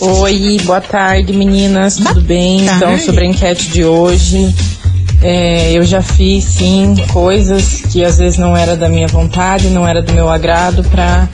Oi, 0.00 0.60
boa 0.64 0.80
tarde 0.80 1.32
meninas, 1.32 1.96
tudo 1.96 2.20
bem? 2.20 2.64
tarde. 2.64 2.76
Então, 2.76 2.98
sobre 2.98 3.24
a 3.24 3.28
enquete 3.28 3.68
de 3.68 3.84
hoje, 3.84 4.52
é, 5.22 5.72
eu 5.72 5.84
já 5.84 6.02
fiz 6.02 6.44
sim 6.44 6.94
coisas 7.12 7.82
que 7.90 8.04
às 8.04 8.18
vezes 8.18 8.38
não 8.38 8.56
era 8.56 8.76
da 8.76 8.88
minha 8.88 9.06
vontade, 9.06 9.68
não 9.68 9.86
era 9.86 10.02
do 10.02 10.12
meu 10.12 10.28
agrado, 10.28 10.82
pra 10.84 11.28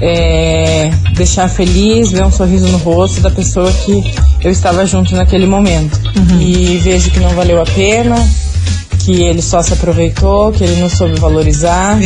é, 0.00 0.90
deixar 1.14 1.48
feliz, 1.48 2.10
ver 2.10 2.24
um 2.24 2.32
sorriso 2.32 2.66
no 2.68 2.78
rosto 2.78 3.20
da 3.20 3.30
pessoa 3.30 3.70
que 3.72 4.12
eu 4.42 4.50
estava 4.50 4.84
junto 4.84 5.14
naquele 5.14 5.46
momento. 5.46 6.00
E 6.40 6.78
vejo 6.78 7.10
que 7.10 7.20
não 7.20 7.30
valeu 7.30 7.60
a 7.60 7.66
pena, 7.66 8.16
que 9.04 9.22
ele 9.22 9.42
só 9.42 9.62
se 9.62 9.72
aproveitou, 9.72 10.52
que 10.52 10.64
ele 10.64 10.80
não 10.80 10.88
soube 10.88 11.18
valorizar, 11.18 11.98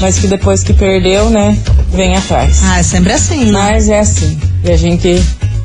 mas 0.00 0.18
que 0.18 0.26
depois 0.26 0.62
que 0.62 0.72
perdeu, 0.72 1.28
né, 1.28 1.58
vem 1.92 2.16
atrás. 2.16 2.60
Ah, 2.64 2.78
é 2.78 2.82
sempre 2.82 3.12
assim, 3.12 3.46
né? 3.46 3.52
Mas 3.52 3.88
é 3.88 3.98
assim. 3.98 4.38
E 4.64 4.70
a 4.70 4.76
gente 4.76 5.22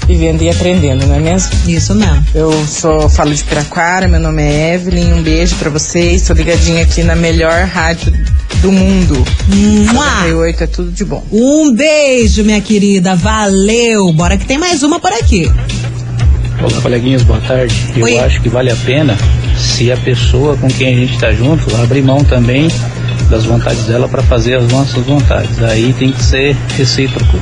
vivendo 0.08 0.42
e 0.42 0.50
aprendendo, 0.50 1.06
não 1.06 1.16
é 1.16 1.20
mesmo? 1.20 1.52
Isso 1.68 1.96
mesmo. 1.96 2.24
Eu 2.34 2.52
sou, 2.68 3.10
falo 3.10 3.34
de 3.34 3.44
Piraquara, 3.44 4.08
meu 4.08 4.20
nome 4.20 4.44
é 4.44 4.76
Evelyn, 4.76 5.14
um 5.14 5.24
beijo 5.24 5.56
pra 5.56 5.70
vocês. 5.70 6.24
Tô 6.24 6.34
ligadinha 6.34 6.84
aqui 6.84 7.04
na 7.04 7.16
melhor 7.16 7.66
rádio 7.66 8.14
do 8.62 8.72
mundo. 8.72 9.26
Mua. 9.48 10.06
98 10.06 10.64
é 10.64 10.68
tudo 10.68 10.92
de 10.92 11.04
bom. 11.04 11.24
Um 11.32 11.74
beijo, 11.74 12.44
minha 12.44 12.62
querida. 12.62 13.16
Valeu. 13.16 14.12
Bora 14.14 14.38
que 14.38 14.46
tem 14.46 14.58
mais 14.58 14.84
uma 14.84 15.00
por 15.00 15.12
aqui. 15.12 15.52
Olá, 16.62 16.82
coleguinhas, 16.82 17.24
boa 17.24 17.40
tarde. 17.42 17.76
Eu 17.96 18.04
Oi. 18.04 18.18
acho 18.20 18.42
que 18.42 18.50
vale 18.50 18.72
a 18.72 18.76
pena 18.76 19.18
se 19.58 19.92
a 19.92 19.98
pessoa 19.98 20.56
com 20.58 20.68
quem 20.68 20.94
a 20.94 20.98
gente 20.98 21.14
está 21.14 21.32
junto 21.32 21.76
abrir 21.76 22.02
mão 22.02 22.24
também 22.24 22.70
das 23.30 23.44
vontades 23.46 23.84
dela 23.86 24.08
para 24.08 24.24
fazer 24.24 24.56
as 24.56 24.68
nossas 24.72 25.04
vontades. 25.06 25.62
Aí 25.62 25.94
tem 25.94 26.12
que 26.12 26.24
ser 26.24 26.56
recíproco. 26.78 27.38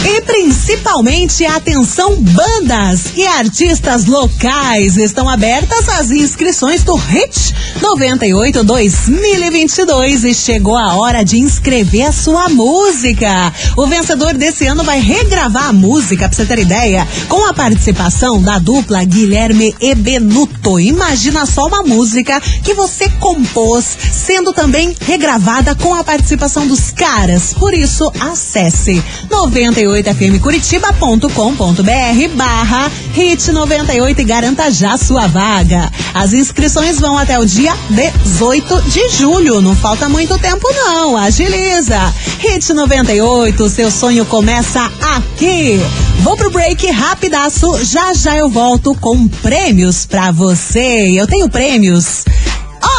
E 0.02 0.20
principalmente 0.22 1.44
atenção 1.46 2.20
bandas 2.20 3.12
e 3.16 3.26
artistas 3.26 4.06
locais 4.06 4.96
estão 4.96 5.28
abertas 5.28 5.88
as 5.88 6.10
inscrições 6.10 6.82
do 6.82 6.94
Hit 6.94 7.54
98 7.80 8.64
2022 8.64 10.24
e 10.24 10.34
chegou 10.34 10.76
a 10.76 10.94
hora 10.94 11.24
de 11.24 11.38
inscrever 11.38 12.06
a 12.06 12.12
sua 12.12 12.48
música. 12.48 13.52
O 13.76 13.86
vencedor 13.86 14.34
desse 14.34 14.66
ano 14.66 14.84
vai 14.84 15.00
regravar 15.00 15.68
a 15.68 15.72
música, 15.72 16.28
pra 16.28 16.36
você 16.36 16.44
ter 16.44 16.58
ideia, 16.58 17.06
com 17.28 17.46
a 17.46 17.54
participação 17.54 18.40
da 18.40 18.58
dupla 18.58 19.04
Guilherme 19.04 19.74
e 19.80 19.94
Benuto. 19.94 20.78
Imagina 20.80 21.46
só 21.46 21.66
uma 21.66 21.82
música 21.82 22.40
que 22.40 22.74
você 22.74 23.08
compôs, 23.20 23.96
sendo 24.12 24.52
também 24.52 24.94
regravada 25.00 25.74
com 25.74 25.94
a 25.94 26.04
participação 26.04 26.66
dos 26.66 26.90
caras. 26.90 27.54
Por 27.54 27.74
isso, 27.74 28.10
acesse 28.20 29.02
98fmcuritiba.com.br 30.02 32.34
barra 32.34 32.90
hit 33.12 33.52
98 33.52 34.20
e 34.20 34.24
garanta 34.24 34.70
já 34.70 34.96
sua 34.96 35.26
vaga. 35.28 35.90
As 36.12 36.32
inscrições 36.32 36.98
vão 36.98 37.16
até 37.16 37.38
o 37.38 37.46
dia 37.46 37.72
18 37.90 38.82
de 38.82 39.08
julho. 39.10 39.60
Não 39.60 39.76
falta 39.76 40.08
muito 40.08 40.36
tempo 40.38 40.66
não. 40.72 41.16
Agiliza. 41.16 42.12
Hit 42.38 42.72
98, 42.72 43.68
seu 43.68 43.90
sonho 43.90 44.24
começa 44.26 44.90
aqui. 45.16 45.80
Vou 46.20 46.36
pro 46.36 46.50
break 46.50 46.90
rapidaço. 46.90 47.84
Já 47.84 48.14
já 48.14 48.36
eu 48.36 48.48
volto 48.48 48.94
com 48.96 49.28
prêmios 49.28 50.06
pra 50.06 50.32
você. 50.32 51.10
Eu 51.12 51.26
tenho 51.26 51.48
prêmios. 51.48 52.24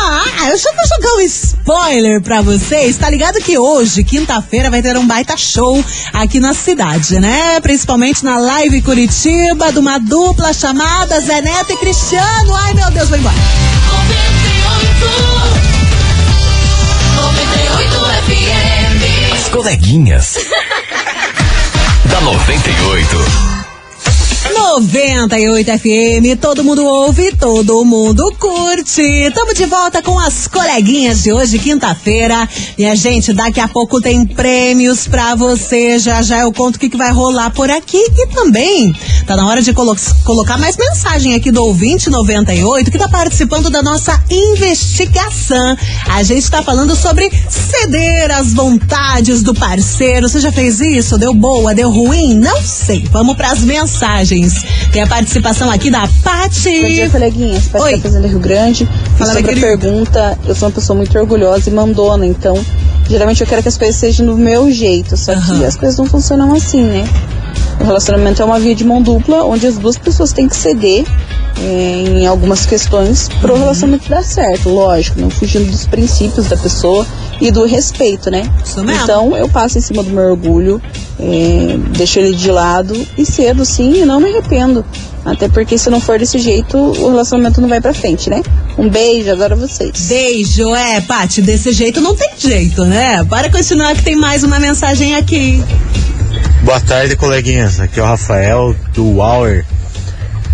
Ah, 0.08 0.50
eu 0.50 0.58
já 0.58 0.72
vou 0.72 0.86
jogar 0.88 1.16
um 1.16 1.22
spoiler 1.22 2.22
pra 2.22 2.40
vocês. 2.42 2.96
Tá 2.96 3.10
ligado 3.10 3.42
que 3.42 3.58
hoje, 3.58 4.04
quinta-feira, 4.04 4.70
vai 4.70 4.80
ter 4.80 4.96
um 4.98 5.08
baita 5.08 5.36
show 5.36 5.84
aqui 6.14 6.40
na 6.40 6.54
cidade, 6.54 7.20
né? 7.20 7.60
Principalmente 7.60 8.24
na 8.24 8.38
Live 8.38 8.84
Curitiba, 8.84 9.72
de 9.72 9.80
uma 9.80 9.98
dupla 9.98 10.54
chamada 10.54 11.20
Zé 11.20 11.42
Neto 11.42 11.74
e 11.74 11.78
Cristiano. 11.78 12.56
Ai, 12.56 12.76
meu 12.76 12.92
Deus, 12.92 13.10
vou 13.10 13.18
embora. 13.18 13.36
98 17.16 17.96
FM. 18.28 19.34
As 19.34 19.50
coleguinhas. 19.50 20.36
da 22.06 22.22
98. 22.22 23.55
98 24.56 25.80
FM, 25.80 26.40
todo 26.40 26.64
mundo 26.64 26.86
ouve, 26.86 27.36
todo 27.36 27.84
mundo 27.84 28.24
curte. 28.40 29.30
Tamo 29.34 29.54
de 29.54 29.66
volta 29.66 30.02
com 30.02 30.18
as 30.18 30.48
coleguinhas 30.48 31.24
de 31.24 31.34
hoje, 31.34 31.60
quinta-feira. 31.60 32.48
Minha 32.78 32.96
gente, 32.96 33.34
daqui 33.34 33.60
a 33.60 33.68
pouco 33.68 34.00
tem 34.00 34.26
prêmios 34.26 35.08
pra 35.08 35.36
você. 35.36 36.00
Já 36.00 36.22
já 36.22 36.40
eu 36.40 36.54
conto 36.54 36.78
o 36.78 36.80
que, 36.80 36.90
que 36.90 36.96
vai 36.96 37.12
rolar 37.12 37.50
por 37.50 37.70
aqui. 37.70 37.98
E 37.98 38.28
também 38.28 38.96
tá 39.28 39.36
na 39.36 39.46
hora 39.46 39.62
de 39.62 39.74
colo 39.74 39.96
colocar 40.24 40.58
mais 40.58 40.78
mensagem 40.78 41.36
aqui 41.36 41.52
do 41.52 41.64
ouvinte 41.64 42.10
98 42.10 42.90
que 42.90 42.98
tá 42.98 43.10
participando 43.10 43.70
da 43.70 43.84
nossa 43.84 44.24
investigação. 44.32 45.76
A 46.08 46.24
gente 46.24 46.50
tá 46.50 46.64
falando 46.64 46.96
sobre 46.96 47.30
ceder 47.50 48.32
às 48.32 48.54
vontades 48.54 49.44
do 49.44 49.54
parceiro. 49.54 50.30
Você 50.30 50.40
já 50.40 50.52
fez 50.52 50.80
isso? 50.80 51.18
Deu 51.18 51.34
boa? 51.34 51.76
Deu 51.76 51.92
ruim? 51.92 52.36
Não 52.36 52.62
sei. 52.62 53.06
Vamos 53.12 53.36
pras 53.36 53.60
mensagens. 53.60 54.55
Tem 54.92 55.02
a 55.02 55.08
participação 55.08 55.70
aqui 55.70 55.90
da 55.90 56.08
Pati. 56.24 56.82
Bom 56.82 56.88
dia, 56.88 57.10
coleguinhas. 57.10 57.68
Pati 57.68 57.84
Oi. 57.86 57.98
da 57.98 58.02
Fazenda 58.02 58.28
Rio 58.28 58.40
Grande. 58.40 58.88
Fala, 59.18 59.34
sobre 59.34 59.52
a 59.52 59.60
pergunta, 59.60 60.40
eu 60.46 60.56
sou 60.56 60.68
uma 60.68 60.74
pessoa 60.74 60.96
muito 60.96 61.18
orgulhosa 61.18 61.70
e 61.70 61.74
mandona, 61.74 62.26
então 62.26 62.58
geralmente 63.10 63.42
eu 63.42 63.48
quero 63.48 63.62
que 63.62 63.68
as 63.68 63.78
coisas 63.78 63.96
sejam 63.96 64.26
do 64.26 64.38
meu 64.38 64.72
jeito, 64.72 65.16
só 65.18 65.34
que 65.36 65.64
as 65.66 65.76
coisas 65.76 65.98
não 65.98 66.06
funcionam 66.06 66.54
assim, 66.54 66.82
né? 66.82 67.08
O 67.80 67.84
relacionamento 67.84 68.42
é 68.42 68.46
uma 68.46 68.60
via 68.60 68.74
de 68.74 68.84
mão 68.84 69.02
dupla, 69.02 69.44
onde 69.46 69.68
as 69.68 69.78
duas 69.78 69.98
pessoas 69.98 70.32
têm 70.34 70.48
que 70.48 70.56
ceder 70.56 71.06
eh, 71.58 72.04
em 72.22 72.26
algumas 72.28 72.66
questões 72.66 73.30
para 73.42 73.52
Uhum. 73.54 73.58
o 73.60 73.62
relacionamento 73.62 74.10
dar 74.10 74.24
certo, 74.24 74.70
lógico, 74.70 75.20
não 75.20 75.30
fugindo 75.30 75.70
dos 75.70 75.86
princípios 75.86 76.48
da 76.48 76.58
pessoa 76.58 77.06
e 77.40 77.52
do 77.52 77.66
respeito, 77.66 78.32
né? 78.32 78.50
mesmo. 78.78 78.92
Então 79.04 79.36
eu 79.38 79.48
passo 79.50 79.78
em 79.78 79.82
cima 79.82 80.02
do 80.04 80.10
meu 80.10 80.32
orgulho, 80.32 80.82
eh, 81.20 81.78
deixo 81.98 82.20
ele 82.20 82.34
de 82.36 82.50
lado 82.50 82.96
e 83.18 83.26
cedo 83.26 83.64
sim 83.66 84.02
e 84.02 84.06
não 84.06 84.20
me 84.20 84.30
arrependo. 84.30 84.84
Até 85.24 85.48
porque 85.50 85.78
se 85.78 85.90
não 85.90 86.00
for 86.00 86.20
desse 86.20 86.38
jeito, 86.40 86.78
o 86.78 87.10
relacionamento 87.10 87.60
não 87.60 87.68
vai 87.68 87.82
pra 87.82 87.94
frente, 87.94 88.30
né? 88.30 88.44
Um 88.78 88.88
beijo, 88.90 89.32
adoro 89.32 89.58
vocês. 89.58 89.92
Beijo, 90.08 90.74
é, 90.76 91.02
Pati, 91.02 91.42
desse 91.42 91.72
jeito 91.72 92.00
não 92.00 92.16
tem 92.16 92.30
jeito, 92.38 92.86
né? 92.86 93.24
Bora 93.24 93.50
continuar 93.50 93.96
que 93.96 94.04
tem 94.04 94.16
mais 94.16 94.44
uma 94.44 94.60
mensagem 94.60 95.16
aqui. 95.16 95.64
Boa 96.62 96.80
tarde, 96.80 97.16
coleguinhas. 97.16 97.80
Aqui 97.80 98.00
é 98.00 98.04
o 98.04 98.06
Rafael 98.06 98.76
do 98.94 99.20
Hour. 99.20 99.64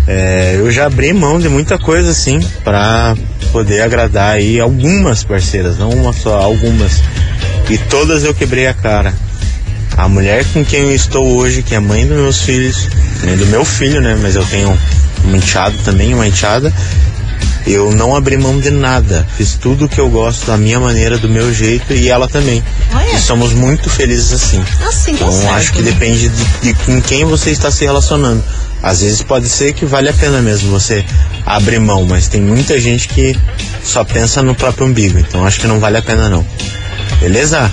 É, 0.06 0.56
eu 0.58 0.70
já 0.70 0.86
abri 0.86 1.12
mão 1.12 1.38
de 1.38 1.48
muita 1.48 1.78
coisa 1.78 2.10
assim 2.10 2.40
pra 2.64 3.14
poder 3.52 3.82
agradar 3.82 4.34
aí 4.34 4.58
algumas 4.58 5.22
parceiras, 5.22 5.78
não 5.78 5.90
uma 5.90 6.12
só, 6.12 6.40
algumas. 6.40 7.02
E 7.70 7.78
todas 7.78 8.24
eu 8.24 8.34
quebrei 8.34 8.66
a 8.66 8.74
cara. 8.74 9.14
A 9.96 10.08
mulher 10.08 10.44
com 10.52 10.64
quem 10.64 10.80
eu 10.80 10.94
estou 10.94 11.36
hoje, 11.36 11.62
que 11.62 11.74
é 11.74 11.78
mãe 11.78 12.06
dos 12.06 12.16
meus 12.16 12.42
filhos, 12.42 12.88
mãe 13.24 13.36
do 13.36 13.46
meu 13.46 13.64
filho, 13.64 14.00
né? 14.00 14.18
Mas 14.20 14.36
eu 14.36 14.44
tenho 14.46 14.76
um 15.24 15.36
enteado 15.36 15.76
também, 15.84 16.14
uma 16.14 16.26
enteada. 16.26 16.72
Eu 17.66 17.92
não 17.92 18.14
abri 18.16 18.36
mão 18.36 18.58
de 18.58 18.70
nada. 18.70 19.26
Fiz 19.36 19.54
tudo 19.54 19.84
o 19.84 19.88
que 19.88 20.00
eu 20.00 20.08
gosto 20.10 20.46
da 20.46 20.56
minha 20.56 20.80
maneira, 20.80 21.16
do 21.18 21.28
meu 21.28 21.52
jeito 21.54 21.92
e 21.92 22.08
ela 22.08 22.28
também. 22.28 22.62
E 23.14 23.18
somos 23.18 23.52
muito 23.52 23.88
felizes 23.88 24.32
assim. 24.32 24.62
Assim 24.86 25.12
Então 25.12 25.30
certo. 25.30 25.54
acho 25.54 25.72
que 25.72 25.82
depende 25.82 26.28
de, 26.28 26.44
de 26.60 26.74
com 26.84 27.00
quem 27.00 27.24
você 27.24 27.50
está 27.50 27.70
se 27.70 27.84
relacionando. 27.84 28.42
Às 28.82 29.00
vezes 29.00 29.22
pode 29.22 29.48
ser 29.48 29.72
que 29.74 29.84
vale 29.84 30.08
a 30.08 30.12
pena 30.12 30.42
mesmo 30.42 30.70
você 30.70 31.04
abrir 31.46 31.78
mão, 31.78 32.04
mas 32.04 32.26
tem 32.26 32.40
muita 32.40 32.80
gente 32.80 33.06
que 33.06 33.38
só 33.84 34.02
pensa 34.04 34.42
no 34.42 34.54
próprio 34.56 34.86
umbigo. 34.86 35.18
Então 35.18 35.46
acho 35.46 35.60
que 35.60 35.66
não 35.68 35.78
vale 35.78 35.98
a 35.98 36.02
pena 36.02 36.28
não. 36.28 36.44
Beleza? 37.20 37.70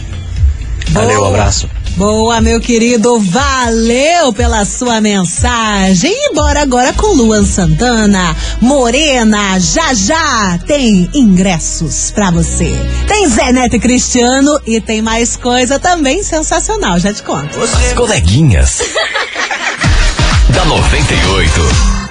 Valeu, 0.89 1.17
Boa. 1.21 1.29
abraço. 1.29 1.67
Boa, 1.97 2.39
meu 2.39 2.59
querido, 2.59 3.19
valeu 3.19 4.31
pela 4.33 4.63
sua 4.65 5.01
mensagem. 5.01 6.11
E 6.11 6.33
bora 6.33 6.61
agora 6.61 6.93
com 6.93 7.07
Luan 7.07 7.43
Santana. 7.45 8.35
Morena, 8.61 9.59
já 9.59 9.93
já 9.93 10.57
tem 10.65 11.09
ingressos 11.13 12.11
pra 12.11 12.31
você. 12.31 12.73
Tem 13.07 13.27
Zé 13.27 13.51
Neto 13.51 13.75
e 13.75 13.79
Cristiano 13.79 14.59
e 14.65 14.79
tem 14.79 15.01
mais 15.01 15.35
coisa 15.35 15.79
também 15.79 16.23
sensacional, 16.23 16.99
já 16.99 17.13
te 17.13 17.23
conto. 17.23 17.59
As 17.61 17.93
coleguinhas. 17.93 18.81
da 20.49 20.65
98. 20.65 22.08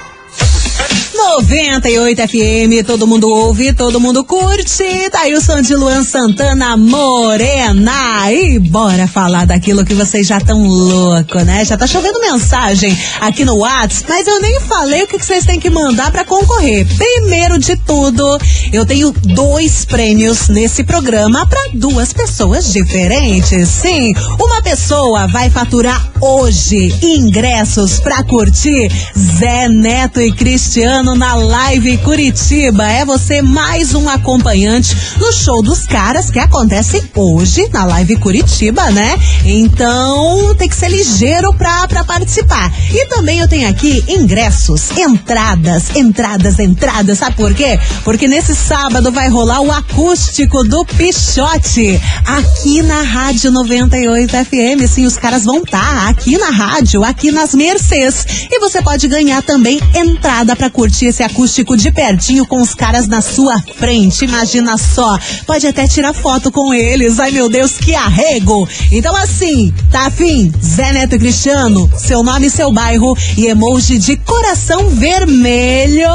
98 1.19 2.21
FM, 2.29 2.87
todo 2.87 3.05
mundo 3.05 3.29
ouve, 3.29 3.73
todo 3.73 3.99
mundo 3.99 4.23
curte. 4.23 5.09
Tá 5.11 5.23
aí 5.23 5.35
o 5.35 5.41
som 5.41 5.61
de 5.61 5.75
Luan 5.75 6.01
Santana 6.01 6.77
Morena. 6.77 8.31
E 8.31 8.57
bora 8.57 9.05
falar 9.05 9.45
daquilo 9.45 9.83
que 9.83 9.93
vocês 9.93 10.25
já 10.25 10.39
tão 10.39 10.65
louco, 10.65 11.39
né? 11.39 11.65
Já 11.65 11.77
tá 11.77 11.85
chovendo 11.85 12.21
mensagem 12.21 12.97
aqui 13.19 13.43
no 13.43 13.57
Whats, 13.57 14.05
mas 14.07 14.27
eu 14.27 14.39
nem 14.39 14.61
falei 14.61 15.03
o 15.03 15.07
que 15.07 15.19
que 15.19 15.25
vocês 15.25 15.45
têm 15.45 15.59
que 15.59 15.69
mandar 15.69 16.09
pra 16.09 16.23
concorrer. 16.23 16.87
Primeiro 16.97 17.59
de 17.59 17.75
tudo, 17.75 18.39
eu 18.71 18.85
tenho 18.85 19.11
dois 19.11 19.83
prêmios 19.83 20.47
nesse 20.47 20.85
programa 20.85 21.45
pra 21.45 21.59
duas 21.73 22.13
pessoas 22.13 22.71
diferentes. 22.71 23.67
Sim, 23.67 24.13
uma 24.39 24.61
pessoa 24.61 25.27
vai 25.27 25.49
faturar 25.49 26.11
hoje 26.21 26.95
ingressos 27.01 27.99
pra 27.99 28.23
curtir 28.23 28.89
Zé 29.17 29.67
Neto 29.67 30.21
e 30.21 30.31
Cristiano 30.31 31.08
na 31.15 31.33
Live 31.33 31.97
Curitiba. 31.99 32.89
É 32.91 33.05
você 33.05 33.41
mais 33.41 33.93
um 33.93 34.07
acompanhante 34.09 34.95
no 35.17 35.31
show 35.31 35.61
dos 35.61 35.85
caras 35.85 36.29
que 36.29 36.39
acontece 36.39 37.03
hoje 37.15 37.67
na 37.71 37.85
Live 37.85 38.17
Curitiba, 38.17 38.89
né? 38.91 39.17
Então 39.45 40.53
tem 40.55 40.67
que 40.69 40.75
ser 40.75 40.89
ligeiro 40.89 41.53
pra, 41.53 41.87
pra 41.87 42.03
participar. 42.03 42.71
E 42.91 43.07
também 43.07 43.39
eu 43.39 43.47
tenho 43.47 43.69
aqui 43.69 44.03
ingressos, 44.07 44.91
entradas, 44.97 45.95
entradas, 45.95 46.59
entradas. 46.59 47.17
Sabe 47.17 47.35
por 47.35 47.53
quê? 47.53 47.79
Porque 48.03 48.27
nesse 48.27 48.55
sábado 48.55 49.11
vai 49.11 49.29
rolar 49.29 49.61
o 49.61 49.71
acústico 49.71 50.63
do 50.63 50.85
Pichote 50.85 51.99
aqui 52.25 52.81
na 52.81 53.01
Rádio 53.01 53.51
98 53.51 54.31
FM. 54.31 54.87
Sim, 54.87 55.05
os 55.05 55.17
caras 55.17 55.45
vão 55.45 55.63
estar 55.63 56.07
aqui 56.09 56.37
na 56.37 56.49
rádio, 56.49 57.03
aqui 57.03 57.31
nas 57.31 57.53
Mercês. 57.53 58.25
E 58.51 58.59
você 58.59 58.81
pode 58.81 59.07
ganhar 59.07 59.41
também 59.41 59.79
entrada 59.95 60.55
pra 60.55 60.69
curtir 60.69 60.98
esse 61.05 61.23
acústico 61.23 61.77
de 61.77 61.91
pertinho 61.91 62.45
com 62.45 62.61
os 62.61 62.73
caras 62.73 63.07
na 63.07 63.21
sua 63.21 63.59
frente. 63.77 64.25
Imagina 64.25 64.77
só, 64.77 65.17
pode 65.45 65.67
até 65.67 65.87
tirar 65.87 66.13
foto 66.13 66.51
com 66.51 66.73
eles. 66.73 67.19
Ai 67.19 67.31
meu 67.31 67.49
Deus, 67.49 67.77
que 67.77 67.95
arrego! 67.95 68.67
Então 68.91 69.15
assim, 69.15 69.73
tá 69.91 70.07
afim? 70.07 70.51
Zé 70.63 70.91
Neto 70.93 71.15
e 71.15 71.19
Cristiano, 71.19 71.89
seu 71.97 72.23
nome 72.23 72.47
e 72.47 72.49
seu 72.49 72.71
bairro 72.71 73.15
e 73.37 73.47
emoji 73.47 73.97
de 73.97 74.15
coração 74.17 74.89
vermelho 74.89 76.09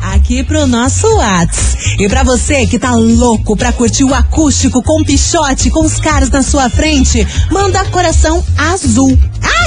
aqui 0.00 0.42
pro 0.42 0.66
nosso 0.66 1.06
Whats. 1.16 1.96
E 1.98 2.08
pra 2.08 2.22
você 2.22 2.66
que 2.66 2.78
tá 2.78 2.94
louco 2.94 3.56
pra 3.56 3.72
curtir 3.72 4.04
o 4.04 4.14
acústico 4.14 4.82
com 4.82 5.04
pichote, 5.04 5.70
com 5.70 5.84
os 5.84 5.98
caras 5.98 6.30
na 6.30 6.42
sua 6.42 6.68
frente, 6.68 7.26
manda 7.50 7.84
coração 7.86 8.44
azul. 8.56 9.18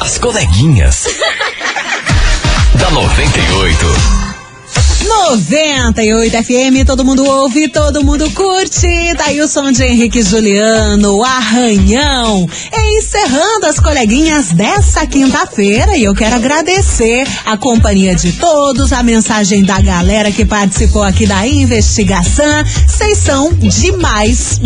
As 0.00 0.18
coleguinhas. 0.18 1.06
da 2.74 2.90
98. 2.90 4.19
98 5.10 6.44
FM, 6.44 6.86
todo 6.86 7.04
mundo 7.04 7.24
ouve, 7.26 7.68
todo 7.68 8.04
mundo 8.04 8.30
curte. 8.30 8.86
Daí 9.18 9.40
o 9.40 9.48
som 9.48 9.72
de 9.72 9.82
Henrique 9.82 10.22
Juliano, 10.22 11.24
Arranhão. 11.24 12.48
Encerrando 12.96 13.66
as 13.66 13.80
coleguinhas 13.80 14.52
dessa 14.52 15.04
quinta-feira 15.06 15.96
e 15.96 16.04
eu 16.04 16.14
quero 16.14 16.36
agradecer 16.36 17.26
a 17.44 17.56
companhia 17.56 18.14
de 18.14 18.32
todos, 18.34 18.92
a 18.92 19.02
mensagem 19.02 19.64
da 19.64 19.80
galera 19.80 20.30
que 20.30 20.44
participou 20.44 21.02
aqui 21.02 21.26
da 21.26 21.44
investigação. 21.44 22.64
Vocês 22.86 23.18
são 23.18 23.52
demais. 23.52 24.60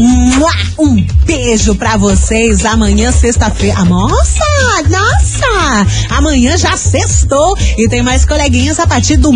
Um 0.79 1.07
beijo 1.25 1.75
pra 1.75 1.97
vocês. 1.97 2.67
Amanhã, 2.67 3.11
sexta-feira. 3.13 3.83
Nossa, 3.85 4.45
nossa! 4.91 5.87
Amanhã 6.11 6.57
já 6.59 6.77
sextou 6.77 7.57
e 7.79 7.89
tem 7.89 8.03
mais 8.03 8.25
coleguinhas 8.27 8.79
a 8.79 8.87
partir 8.87 9.17
do 9.17 9.33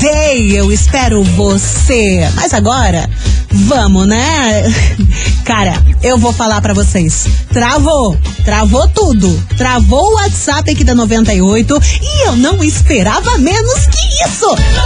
meio-dia. 0.00 0.58
Eu 0.58 0.72
espero 0.72 1.22
você. 1.22 2.28
Mas 2.34 2.54
agora, 2.54 3.08
vamos, 3.50 4.06
né? 4.06 4.62
Cara, 5.44 5.74
eu 6.02 6.16
vou 6.16 6.32
falar 6.32 6.60
pra 6.60 6.72
vocês. 6.72 7.26
Travou, 7.52 8.16
travou 8.44 8.88
tudo. 8.88 9.42
Travou 9.56 10.12
o 10.12 10.14
WhatsApp 10.14 10.70
aqui 10.70 10.84
da 10.84 10.94
98 10.94 11.80
e 12.02 12.26
eu 12.26 12.36
não 12.36 12.62
esperava 12.64 13.36
menos 13.38 13.86
que 13.86 14.24
isso. 14.24 14.46
98! 14.46 14.80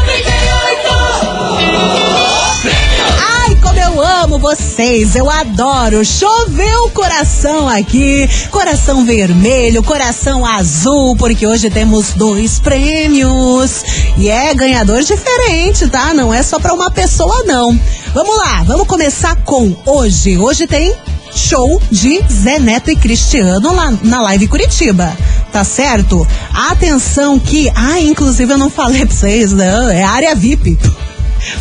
Ai, 3.19 3.44
como 3.65 3.81
eu 3.81 4.01
amo 4.03 4.39
vocês, 4.39 5.17
eu 5.17 5.31
adoro. 5.31 6.05
Choveu 6.05 6.85
o 6.85 6.91
coração 6.91 7.67
aqui, 7.67 8.29
coração 8.51 9.07
vermelho, 9.07 9.83
coração 9.83 10.45
azul, 10.45 11.17
porque 11.17 11.47
hoje 11.47 11.71
temos 11.71 12.13
dois 12.13 12.59
prêmios. 12.59 13.83
E 14.19 14.29
é 14.29 14.53
ganhador 14.53 15.03
diferente, 15.03 15.89
tá? 15.89 16.13
Não 16.13 16.33
é 16.33 16.43
só 16.43 16.59
pra 16.59 16.75
uma 16.75 16.91
pessoa, 16.91 17.43
não. 17.45 17.79
Vamos 18.13 18.37
lá, 18.37 18.63
vamos 18.65 18.87
começar 18.87 19.35
com 19.37 19.75
hoje. 19.87 20.37
Hoje 20.37 20.67
tem 20.67 20.95
show 21.35 21.81
de 21.91 22.23
Zé 22.31 22.59
Neto 22.59 22.91
e 22.91 22.97
Cristiano 22.97 23.75
lá 23.75 23.93
na 24.03 24.21
Live 24.21 24.47
Curitiba. 24.47 25.17
Tá 25.51 25.65
certo? 25.65 26.27
Atenção 26.53 27.39
que, 27.39 27.71
ah, 27.75 27.99
inclusive 27.99 28.53
eu 28.53 28.59
não 28.59 28.69
falei 28.69 29.07
pra 29.07 29.15
vocês, 29.15 29.53
não, 29.53 29.89
é 29.89 30.03
área 30.03 30.35
VIP. 30.35 30.77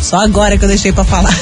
Só 0.00 0.16
agora 0.16 0.56
que 0.56 0.64
eu 0.64 0.68
deixei 0.68 0.92
para 0.92 1.04
falar. 1.04 1.34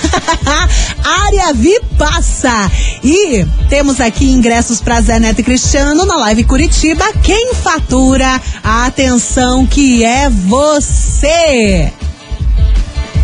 área 1.04 1.52
VIP 1.52 1.84
passa. 1.98 2.70
E 3.02 3.44
temos 3.68 4.00
aqui 4.00 4.30
ingressos 4.30 4.80
para 4.80 5.00
Zé 5.00 5.18
Neto 5.18 5.40
e 5.40 5.44
Cristiano 5.44 6.04
na 6.04 6.16
Live 6.16 6.44
Curitiba. 6.44 7.04
Quem 7.22 7.54
fatura 7.54 8.40
a 8.62 8.86
atenção 8.86 9.66
que 9.66 10.04
é 10.04 10.28
você. 10.28 11.92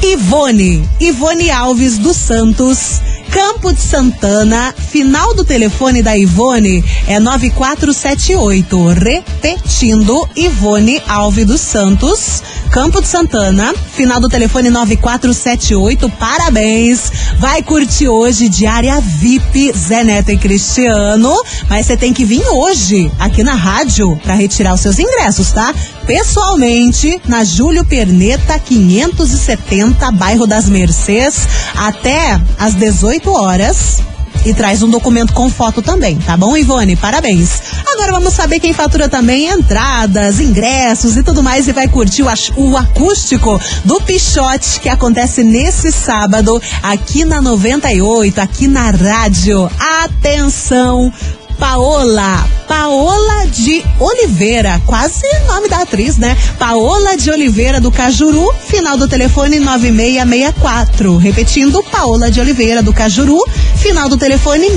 Ivone, 0.02 0.88
Ivone 1.00 1.50
Alves 1.50 1.98
dos 1.98 2.16
Santos, 2.16 3.00
Campo 3.30 3.72
de 3.72 3.80
Santana, 3.80 4.74
final 4.76 5.34
do 5.34 5.44
telefone 5.44 6.02
da 6.02 6.16
Ivone 6.16 6.84
é 7.06 7.18
9478. 7.18 8.86
Repetindo, 8.88 10.28
Ivone 10.36 11.02
Alves 11.06 11.46
dos 11.46 11.60
Santos, 11.60 12.42
Campo 12.70 13.00
de 13.00 13.08
Santana, 13.08 13.74
final 13.92 14.20
do 14.20 14.28
telefone 14.28 14.70
9478. 14.70 16.08
Parabéns! 16.10 17.10
Vai 17.38 17.62
curtir 17.62 18.08
hoje 18.08 18.48
diária 18.48 19.00
VIP 19.00 19.72
Zé 19.76 20.04
Neto 20.04 20.30
e 20.30 20.38
Cristiano, 20.38 21.34
mas 21.68 21.86
você 21.86 21.96
tem 21.96 22.12
que 22.12 22.24
vir 22.24 22.46
hoje 22.48 23.10
aqui 23.18 23.42
na 23.42 23.54
rádio 23.54 24.16
para 24.22 24.34
retirar 24.34 24.74
os 24.74 24.80
seus 24.80 24.98
ingressos, 24.98 25.52
tá? 25.52 25.74
Pessoalmente, 26.06 27.20
na 27.26 27.44
Júlio 27.44 27.84
Perneta 27.84 28.58
570, 28.58 30.10
bairro 30.12 30.46
das 30.46 30.68
Mercês, 30.68 31.46
até 31.76 32.40
às 32.58 32.74
18 32.74 33.17
horas 33.26 34.00
e 34.44 34.54
traz 34.54 34.82
um 34.82 34.90
documento 34.90 35.32
com 35.32 35.50
foto 35.50 35.82
também, 35.82 36.16
tá 36.18 36.36
bom, 36.36 36.56
Ivone? 36.56 36.96
Parabéns. 36.96 37.60
Agora 37.92 38.12
vamos 38.12 38.32
saber 38.32 38.60
quem 38.60 38.72
fatura 38.72 39.08
também 39.08 39.46
entradas, 39.46 40.40
ingressos 40.40 41.16
e 41.16 41.22
tudo 41.22 41.42
mais 41.42 41.66
e 41.66 41.72
vai 41.72 41.88
curtir 41.88 42.22
o, 42.22 42.28
o 42.56 42.76
acústico 42.76 43.60
do 43.84 44.00
Pichote 44.00 44.80
que 44.80 44.88
acontece 44.88 45.42
nesse 45.42 45.90
sábado 45.90 46.60
aqui 46.82 47.24
na 47.24 47.42
98, 47.42 48.40
aqui 48.40 48.68
na 48.68 48.90
rádio. 48.90 49.70
Atenção! 50.02 51.12
Paola, 51.58 52.48
Paola 52.66 53.46
de 53.46 53.84
Oliveira, 53.98 54.80
quase 54.86 55.26
nome 55.46 55.68
da 55.68 55.82
atriz, 55.82 56.16
né? 56.16 56.36
Paola 56.58 57.16
de 57.16 57.30
Oliveira 57.30 57.80
do 57.80 57.90
Cajuru, 57.90 58.54
final 58.66 58.96
do 58.96 59.08
telefone 59.08 59.58
9664. 59.58 61.16
Repetindo, 61.16 61.82
Paola 61.82 62.30
de 62.30 62.40
Oliveira 62.40 62.82
do 62.82 62.92
Cajuru, 62.92 63.38
final 63.76 64.08
do 64.08 64.16
telefone 64.16 64.70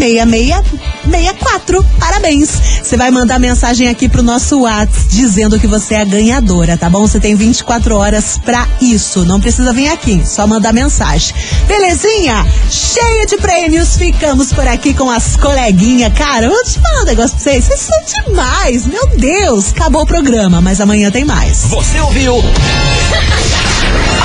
6664. 1.06 1.84
Parabéns! 2.00 2.50
Você 2.84 2.98
vai 2.98 3.12
mandar 3.12 3.40
mensagem 3.40 3.88
aqui 3.88 4.10
pro 4.10 4.24
nosso 4.24 4.62
WhatsApp 4.62 4.92
dizendo 5.10 5.60
que 5.60 5.68
você 5.68 5.96
é 5.96 6.02
a 6.02 6.06
ganhadora, 6.06 6.78
tá 6.78 6.90
bom? 6.90 7.08
Você 7.08 7.20
tem 7.20 7.36
24 7.36 7.96
horas 7.96 8.40
pra 8.44 8.68
isso. 8.82 9.26
Não 9.26 9.40
precisa 9.40 9.74
vir 9.74 9.90
aqui, 9.90 10.22
só 10.26 10.48
mandar 10.48 10.74
mensagem. 10.74 11.34
Belezinha? 11.68 12.46
Cheia 12.70 13.26
de 13.26 13.38
prêmios, 13.38 13.96
ficamos 13.96 14.52
por 14.54 14.68
aqui 14.68 14.94
com 14.94 15.10
as 15.10 15.36
coleguinhas. 15.36 16.14
Cara, 16.14 16.50
vou 16.50 16.64
te 16.64 16.80
falar 16.80 17.02
um 17.02 17.06
negócio 17.06 17.38
pra 17.38 17.40
vocês. 17.40 17.66
Vocês 17.66 17.80
são 17.80 18.26
demais, 18.26 18.86
meu 18.86 19.08
Deus! 19.18 19.72
Acabou 19.72 20.04
o 20.04 20.08
programa, 20.08 20.62
mas 20.62 20.82
amanhã 20.82 21.12
tem 21.12 21.26
mais. 21.26 21.66
Você 21.66 22.00
ouviu? 22.00 22.36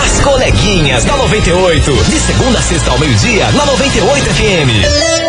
As 0.05 0.21
coleguinhas 0.21 1.05
da 1.05 1.17
98. 1.17 2.05
De 2.05 2.21
segunda 2.21 2.59
a 2.59 2.62
sexta 2.62 2.91
ao 2.91 2.99
meio-dia, 2.99 3.51
na 3.53 3.67
98 3.67 4.25
FM. 4.27 5.26